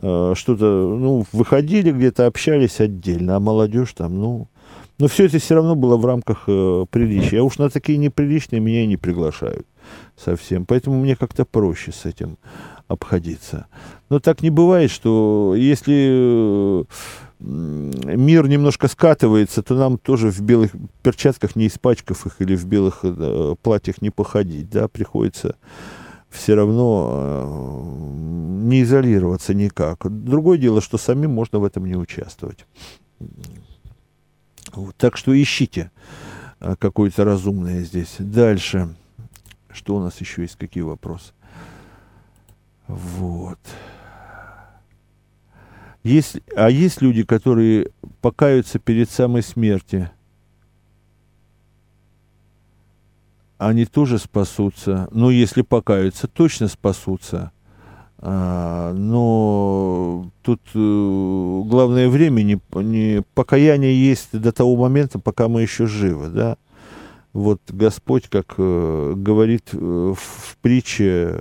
[0.00, 4.48] э, что-то, ну, выходили где-то, общались отдельно, а молодежь там, ну,
[4.98, 7.40] но все это все равно было в рамках э, приличия.
[7.40, 9.66] А уж на такие неприличные меня не приглашают
[10.16, 10.66] совсем.
[10.66, 12.36] Поэтому мне как-то проще с этим
[12.88, 13.66] обходиться.
[14.10, 16.84] Но так не бывает, что если э,
[17.38, 20.72] мир немножко скатывается, то нам тоже в белых
[21.02, 24.68] перчатках, не испачкав их, или в белых э, платьях не походить.
[24.68, 24.88] Да?
[24.88, 25.54] Приходится
[26.30, 30.06] все равно э, не изолироваться никак.
[30.08, 32.66] Другое дело, что самим можно в этом не участвовать.
[34.96, 35.90] Так что ищите
[36.60, 38.16] а, какое-то разумное здесь.
[38.18, 38.94] Дальше.
[39.70, 40.56] Что у нас еще есть?
[40.56, 41.32] Какие вопросы?
[42.86, 43.58] Вот.
[46.02, 50.10] Есть, а есть люди, которые покаются перед самой смертью?
[53.58, 55.08] Они тоже спасутся.
[55.10, 57.50] Но если покаются, точно спасутся.
[58.20, 65.62] А, но тут э, главное время, не, не, покаяние есть до того момента, пока мы
[65.62, 66.56] еще живы, да.
[67.32, 71.32] Вот Господь, как э, говорит э, в, притче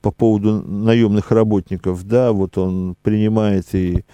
[0.00, 4.04] по поводу наемных работников, да, вот он принимает и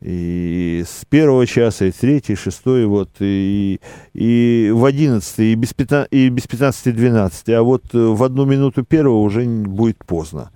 [0.00, 3.80] и с первого часа, и третий, и шестой, вот, и,
[4.14, 8.46] и в одиннадцатый, и без, пятна, и без пятнадцати, двенадцати, а вот э, в одну
[8.46, 10.50] минуту первого уже будет поздно.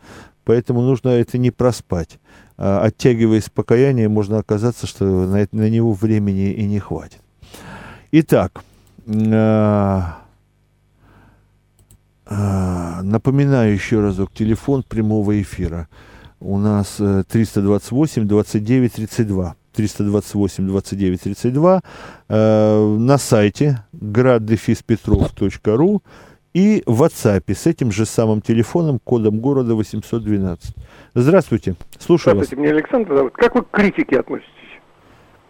[0.44, 2.18] Поэтому нужно это не проспать.
[2.56, 7.20] А, оттягиваясь покаяние, можно оказаться, что на, на него времени и не хватит.
[8.12, 8.64] Итак,
[9.06, 10.18] а,
[12.26, 15.88] а, напоминаю еще разок, телефон прямого эфира–
[16.44, 19.56] у нас 328 29 32.
[19.74, 21.80] 328 29 32
[22.28, 26.00] э, на сайте graddefispetrov.ru
[26.52, 30.74] и в WhatsApp с этим же самым телефоном, кодом города 812.
[31.14, 32.64] Здравствуйте, слушаю Здравствуйте, вас.
[32.64, 33.32] меня Александр зовут.
[33.34, 34.50] Как вы к критике относитесь?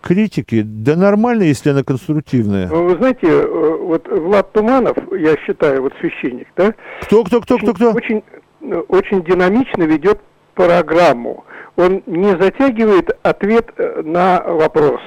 [0.00, 0.62] Критики?
[0.62, 2.68] Да нормально, если она конструктивная.
[2.68, 6.74] Вы знаете, э, вот Влад Туманов, я считаю, вот священник, да?
[7.02, 7.92] Кто, кто, кто, кто, кто?
[7.92, 8.22] Очень,
[8.62, 10.20] э, очень динамично ведет
[10.54, 11.44] программу.
[11.76, 15.00] Он не затягивает ответ э, на вопрос.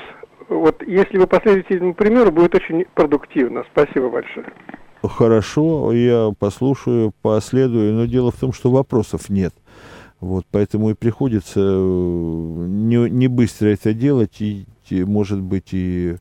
[0.49, 3.63] Вот если вы последуете этому примеру, будет очень продуктивно.
[3.71, 4.45] Спасибо большое.
[5.03, 9.53] Хорошо, я послушаю, последую, но дело в том, что вопросов нет.
[10.19, 16.15] Вот, поэтому и приходится э, не, не быстро это делать, и, и, может быть, и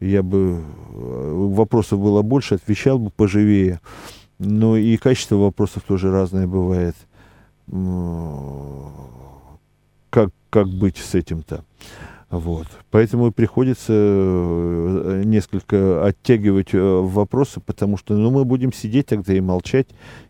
[0.00, 3.80] я бы э, вопросов было больше, отвечал бы поживее.
[4.38, 6.94] Но и качество вопросов тоже разное бывает
[10.10, 11.64] как, как быть с этим-то.
[12.30, 12.66] Вот.
[12.90, 19.40] Поэтому приходится э, несколько оттягивать э, вопросы, потому что ну, мы будем сидеть тогда и
[19.40, 19.86] молчать,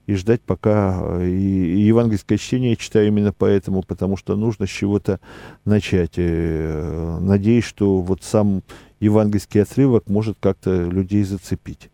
[0.07, 1.01] и ждать, пока...
[1.03, 5.19] Э, и, и евангельское чтение я читаю именно поэтому, потому что нужно с чего-то
[5.65, 6.17] начать.
[6.17, 8.63] Надеюсь, что вот сам
[9.01, 11.91] евангельский отрывок может как-то людей зацепить.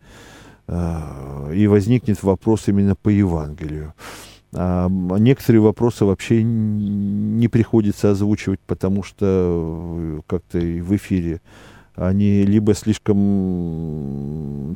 [0.69, 3.93] И возникнет вопрос именно по Евангелию.
[4.55, 11.41] Некоторые вопросы вообще не приходится озвучивать, потому что э, как-то в эфире
[11.97, 13.17] они либо слишком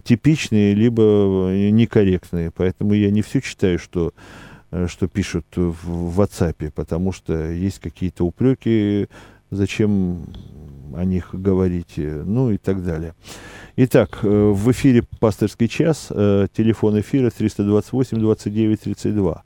[0.02, 2.50] типичные, либо некорректные.
[2.50, 4.12] Поэтому я не все читаю, что,
[4.72, 9.06] э, что пишут в WhatsApp, потому что есть какие-то упреки,
[9.50, 10.26] зачем
[10.96, 13.14] о них говорить, ну и так далее.
[13.76, 19.44] Итак, э, в эфире «Пасторский час», телефон эфира 328 29 32.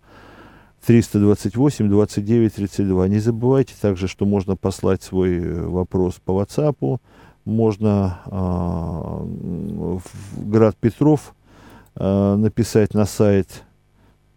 [0.87, 3.09] 328 29 32.
[3.09, 6.99] Не забывайте также, что можно послать свой э, вопрос по WhatsApp,
[7.45, 11.35] можно э, в Град Петров
[11.95, 13.65] э, написать на сайт.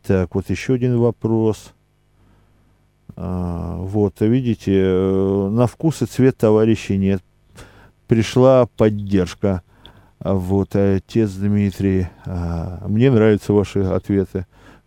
[0.03, 1.73] Так, вот еще один вопрос.
[3.15, 7.23] А, вот, видите, э, на вкус и цвет товарищей нет.
[8.07, 9.61] Пришла поддержка.
[10.19, 14.45] Вот, отец Дмитрий, а, мне нравятся ваши ответы.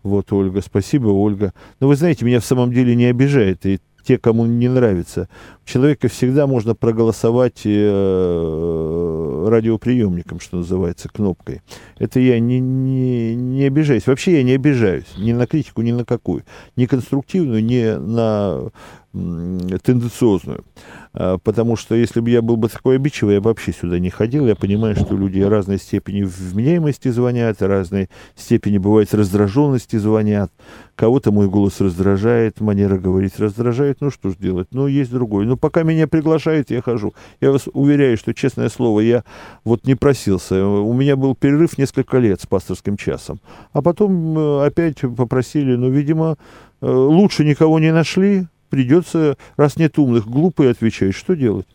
[0.09, 1.53] Вот, Ольга, спасибо, Ольга.
[1.81, 3.79] Но вы знаете, меня в самом деле не обижает, и
[4.09, 5.29] те, кому не нравится.
[5.67, 11.61] Человека всегда можно проголосовать э, радиоприемником, что называется, кнопкой.
[11.99, 14.07] Это я не, не, не обижаюсь.
[14.07, 16.45] Вообще я не обижаюсь ни на критику, ни на какую.
[16.75, 18.71] Ни конструктивную, ни на
[19.13, 20.65] тенденциозную.
[21.13, 24.11] А, потому что если бы я был бы такой обидчивый, я бы вообще сюда не
[24.11, 24.47] ходил.
[24.47, 30.53] Я понимаю, что люди разной степени вменяемости звонят, разной степени бывает раздраженности звонят.
[30.95, 33.99] Кого-то мой голос раздражает, манера говорить раздражает.
[34.01, 34.69] Ну что ж делать?
[34.73, 35.47] Ну есть другой.
[35.47, 37.15] Но пока меня приглашают, я хожу.
[37.41, 39.25] Я вас уверяю, что, честное слово, я
[39.65, 40.67] вот не просился.
[40.67, 43.41] У меня был перерыв несколько лет с пасторским часом.
[43.73, 46.37] А потом э, опять попросили, ну, видимо,
[46.81, 51.15] э, лучше никого не нашли, придется, раз нет умных, глупые отвечать.
[51.15, 51.67] Что делать?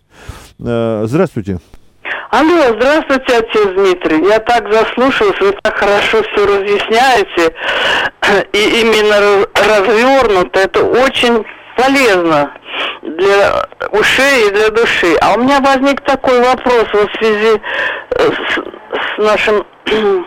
[0.60, 1.60] Э, здравствуйте.
[2.30, 4.28] Алло, здравствуйте, отец Дмитрий.
[4.28, 7.56] Я так заслушалась, вы так хорошо все разъясняете.
[8.54, 10.60] И именно развернуто.
[10.60, 11.46] Это очень
[11.78, 12.52] полезно
[13.04, 15.16] для ушей и для души.
[15.22, 17.62] А у меня возник такой вопрос в связи
[18.18, 19.64] э, с, с нашим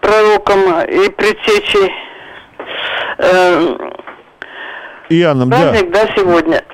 [0.00, 1.92] пророком и предтечей
[3.18, 3.89] э,
[5.10, 6.06] Иоанном, Праздник, да.
[6.06, 6.64] да, сегодня.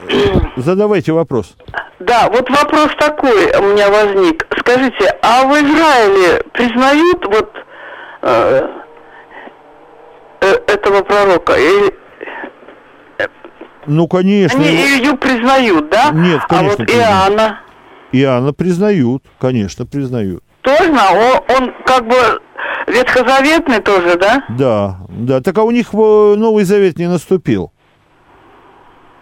[0.57, 1.57] Задавайте вопрос.
[2.01, 4.47] Да, вот вопрос такой у меня возник.
[4.59, 7.51] Скажите, а в Израиле признают вот
[8.23, 8.69] э,
[10.43, 11.55] э, этого пророка?
[11.55, 11.95] Или...
[13.87, 14.61] Ну, конечно.
[14.61, 16.11] Они Илью признают, да?
[16.13, 16.85] Нет, конечно.
[16.85, 17.61] А вот Иоанна?
[18.13, 20.45] Иоанна признают, конечно, признают.
[20.61, 21.01] Точно?
[21.13, 22.17] Он, он как бы
[22.87, 24.45] ветхозаветный тоже, да?
[24.51, 25.41] Да, да.
[25.41, 27.73] Так а у них Новый Завет не наступил.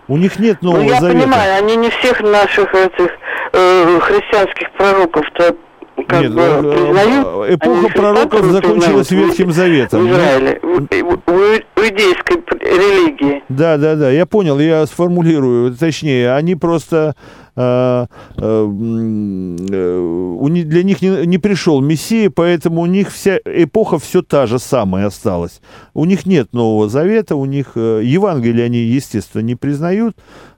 [0.07, 1.20] У них нет Нового ну, я Завета.
[1.20, 3.11] Понимаю, они не всех наших этих
[3.52, 5.57] э, христианских пророков-то
[6.09, 7.26] как Нет, бы ну, признают.
[7.26, 10.07] Э, эпоха пророков закончилась Ветхим Заветом.
[10.07, 10.88] В Израиле, в,
[11.26, 13.42] в, иудейской религии.
[13.49, 17.14] Да, да, да, я понял, я сформулирую, точнее, они просто
[17.57, 18.66] э, э,
[20.64, 25.07] для них не, не пришел Мессия, поэтому у них вся эпоха все та же самая
[25.07, 25.61] осталась.
[25.92, 30.16] У них нет Нового Завета, у них э, Евангелие они, естественно, не признают,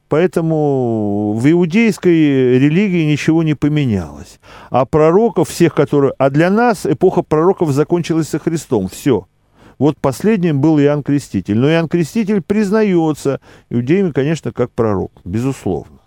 [0.09, 4.39] Поэтому в иудейской религии ничего не поменялось.
[4.71, 6.13] А пророков всех, которые...
[6.19, 8.89] А для нас эпоха пророков закончилась со Христом.
[8.89, 9.27] Все.
[9.79, 11.59] Вот последним был Иоанн Креститель.
[11.59, 15.99] Но Иоанн Креститель признается иудеями, конечно, как пророк, безусловно.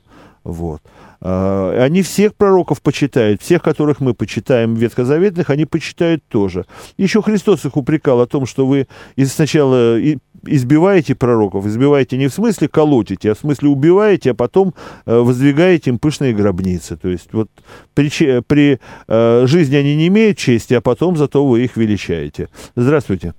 [0.44, 0.82] Вот.
[1.22, 6.66] А, они всех пророков почитают, всех, которых мы почитаем, ветхозаветных, они почитают тоже.
[6.98, 8.88] Еще Христос их упрекал о том, что вы
[9.26, 10.00] сначала
[10.46, 14.74] избиваете пророков, избиваете не в смысле колотите, а в смысле убиваете, а потом
[15.06, 16.98] э, воздвигаете им пышные гробницы.
[16.98, 17.50] То есть вот
[17.94, 22.50] при, при э, жизни они не имеют чести, а потом зато вы их величаете.
[22.76, 23.34] Здравствуйте.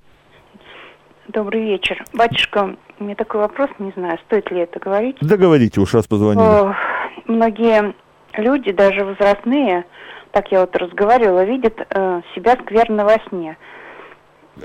[1.29, 2.03] Добрый вечер.
[2.13, 5.17] Батюшка, у меня такой вопрос, не знаю, стоит ли это говорить.
[5.21, 6.45] Да говорите, уж раз позвонили.
[6.45, 6.75] О,
[7.27, 7.95] многие
[8.37, 9.85] люди, даже возрастные,
[10.33, 13.57] так я вот разговаривала, видят э, себя скверно во сне.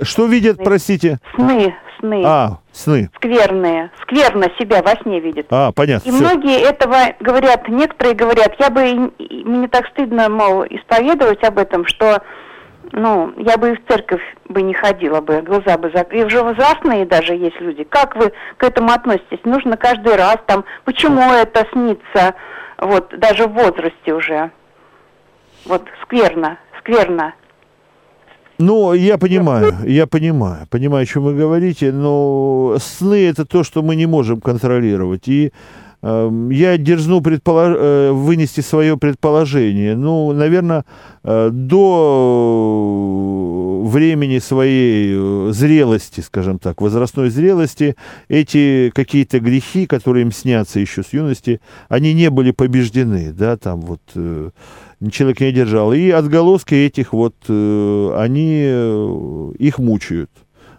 [0.02, 0.66] Что видят, сны.
[0.66, 1.20] простите?
[1.36, 2.24] Сны, сны.
[2.26, 3.10] А, сны.
[3.16, 3.92] Скверные.
[4.02, 5.48] Скверно себя во сне видят.
[5.50, 6.10] А, понятно.
[6.10, 6.20] И все.
[6.20, 12.22] многие этого говорят, некоторые говорят, я бы, мне так стыдно, мол, исповедовать об этом, что
[12.92, 16.22] ну, я бы и в церковь бы не ходила бы, глаза бы закрыла.
[16.22, 17.84] И уже возрастные даже есть люди.
[17.84, 19.44] Как вы к этому относитесь?
[19.44, 22.36] Нужно каждый раз там, почему это снится?
[22.78, 24.52] Вот, даже в возрасте уже.
[25.66, 27.34] Вот, скверно, скверно.
[28.58, 33.82] Ну, я понимаю, я понимаю, понимаю, о чем вы говорите, но сны это то, что
[33.82, 35.28] мы не можем контролировать.
[35.28, 35.52] И
[36.02, 37.76] э, я дерзну предполож...
[37.78, 39.96] э, вынести свое предположение.
[39.96, 40.86] Ну, наверное,
[41.24, 41.86] э, до
[43.88, 47.96] времени своей э, зрелости, скажем так, возрастной зрелости,
[48.28, 53.82] эти какие-то грехи, которые им снятся еще с юности, они не были побеждены, да, там
[53.82, 54.02] вот...
[54.16, 54.50] Э,
[55.12, 55.94] человек не держал.
[55.94, 58.64] И отголоски этих вот, э, они
[59.60, 60.32] их мучают.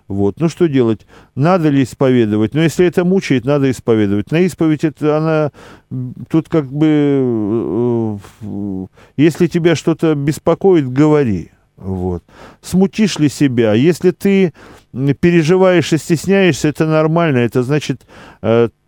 [0.08, 0.40] Вот.
[0.40, 1.06] Ну, что делать?
[1.34, 2.54] Надо ли исповедовать?
[2.54, 4.30] Но если это мучает, надо исповедовать.
[4.30, 5.52] На исповедь это она...
[6.28, 8.18] Тут как бы...
[9.16, 11.50] Если тебя что-то беспокоит, говори.
[11.76, 12.24] Вот.
[12.62, 13.74] Смутишь ли себя?
[13.74, 14.52] Если ты
[14.92, 17.38] переживаешь и стесняешься, это нормально.
[17.38, 18.06] Это значит,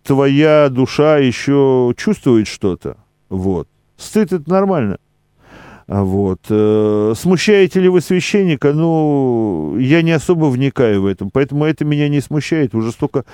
[0.02, 2.96] твоя душа еще чувствует что-то.
[3.28, 3.68] Вот.
[3.96, 4.98] Стыд это нормально.
[5.88, 6.40] А вот.
[6.50, 8.74] Э, смущаете ли вы священника?
[8.74, 12.74] Ну, я не особо вникаю в этом, поэтому это меня не смущает.
[12.74, 13.24] Уже столько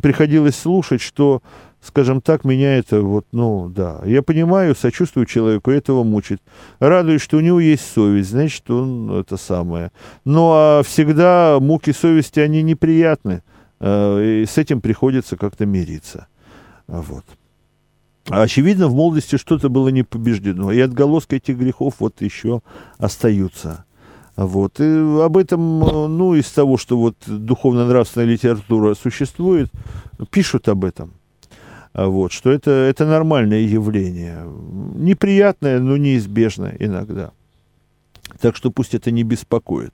[0.00, 1.42] приходилось слушать, что,
[1.82, 4.00] скажем так, меня это вот, ну, да.
[4.04, 6.40] Я понимаю, сочувствую человеку, этого мучит.
[6.78, 9.90] Радуюсь, что у него есть совесть, значит, он это самое.
[10.24, 13.42] Ну, а всегда муки совести, они неприятны.
[13.80, 16.28] Э, и с этим приходится как-то мириться.
[16.86, 17.24] Вот.
[18.28, 22.62] Очевидно, в молодости что-то было не побеждено, и отголоски этих грехов вот еще
[22.98, 23.84] остаются.
[24.36, 24.78] Вот.
[24.80, 29.70] И об этом, ну, из того, что вот духовно-нравственная литература существует,
[30.30, 31.12] пишут об этом.
[31.94, 34.44] Вот, что это, это нормальное явление.
[34.94, 37.32] Неприятное, но неизбежное иногда.
[38.40, 39.92] Так что пусть это не беспокоит.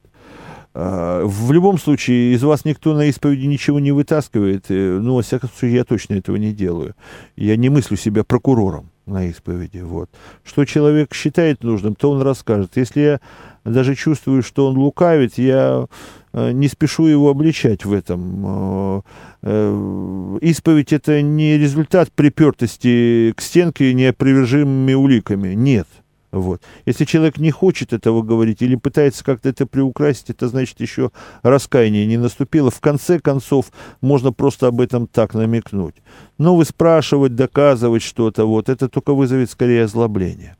[0.74, 4.66] А, в любом случае, из вас никто на исповеди ничего не вытаскивает.
[4.68, 6.94] Ну, во всяком случае, я точно этого не делаю.
[7.36, 9.78] Я не мыслю себя прокурором на исповеди.
[9.78, 10.10] Вот.
[10.42, 12.76] Что человек считает нужным, то он расскажет.
[12.76, 13.20] Если я
[13.64, 15.86] даже чувствую, что он лукавит, я
[16.32, 18.42] э, не спешу его обличать в этом.
[18.44, 19.00] Э,
[19.42, 25.54] э, исповедь– это не результат припертости к стенке неопровержимыми уликами.
[25.54, 25.86] Нет–
[26.34, 26.62] вот.
[26.84, 31.12] Если человек не хочет этого говорить или пытается как-то это приукрасить, это значит еще
[31.42, 32.72] раскаяние не наступило.
[32.72, 33.66] В конце концов,
[34.00, 35.94] можно просто об этом так намекнуть.
[36.36, 40.56] Но вы спрашивать, доказывать что-то, вот, это только вызовет скорее озлобление.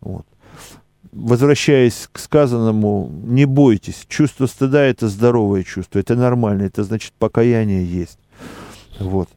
[0.00, 0.24] Вот.
[1.10, 4.06] Возвращаясь к сказанному, не бойтесь.
[4.08, 8.20] Чувство стыда– это здоровое чувство, это нормально, это значит покаяние есть.
[9.00, 9.28] Вот.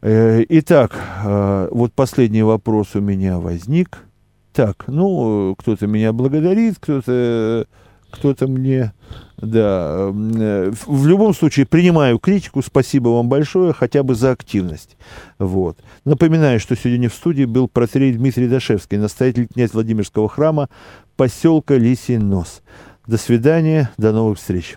[0.00, 4.02] Э, итак, э, вот последний вопрос у меня возник–
[4.58, 7.68] так, ну, кто-то меня благодарит, кто-то
[8.10, 8.92] кто-то мне,
[9.36, 14.96] да, э, в любом случае принимаю критику, спасибо вам большое, хотя бы за активность,
[15.38, 15.78] вот.
[16.04, 20.68] Напоминаю, что сегодня в студии был протерей Дмитрий Дашевский, настоятель князь Владимирского храма,
[21.14, 22.62] поселка Лисий Нос.
[23.06, 24.76] До свидания, до новых встреч.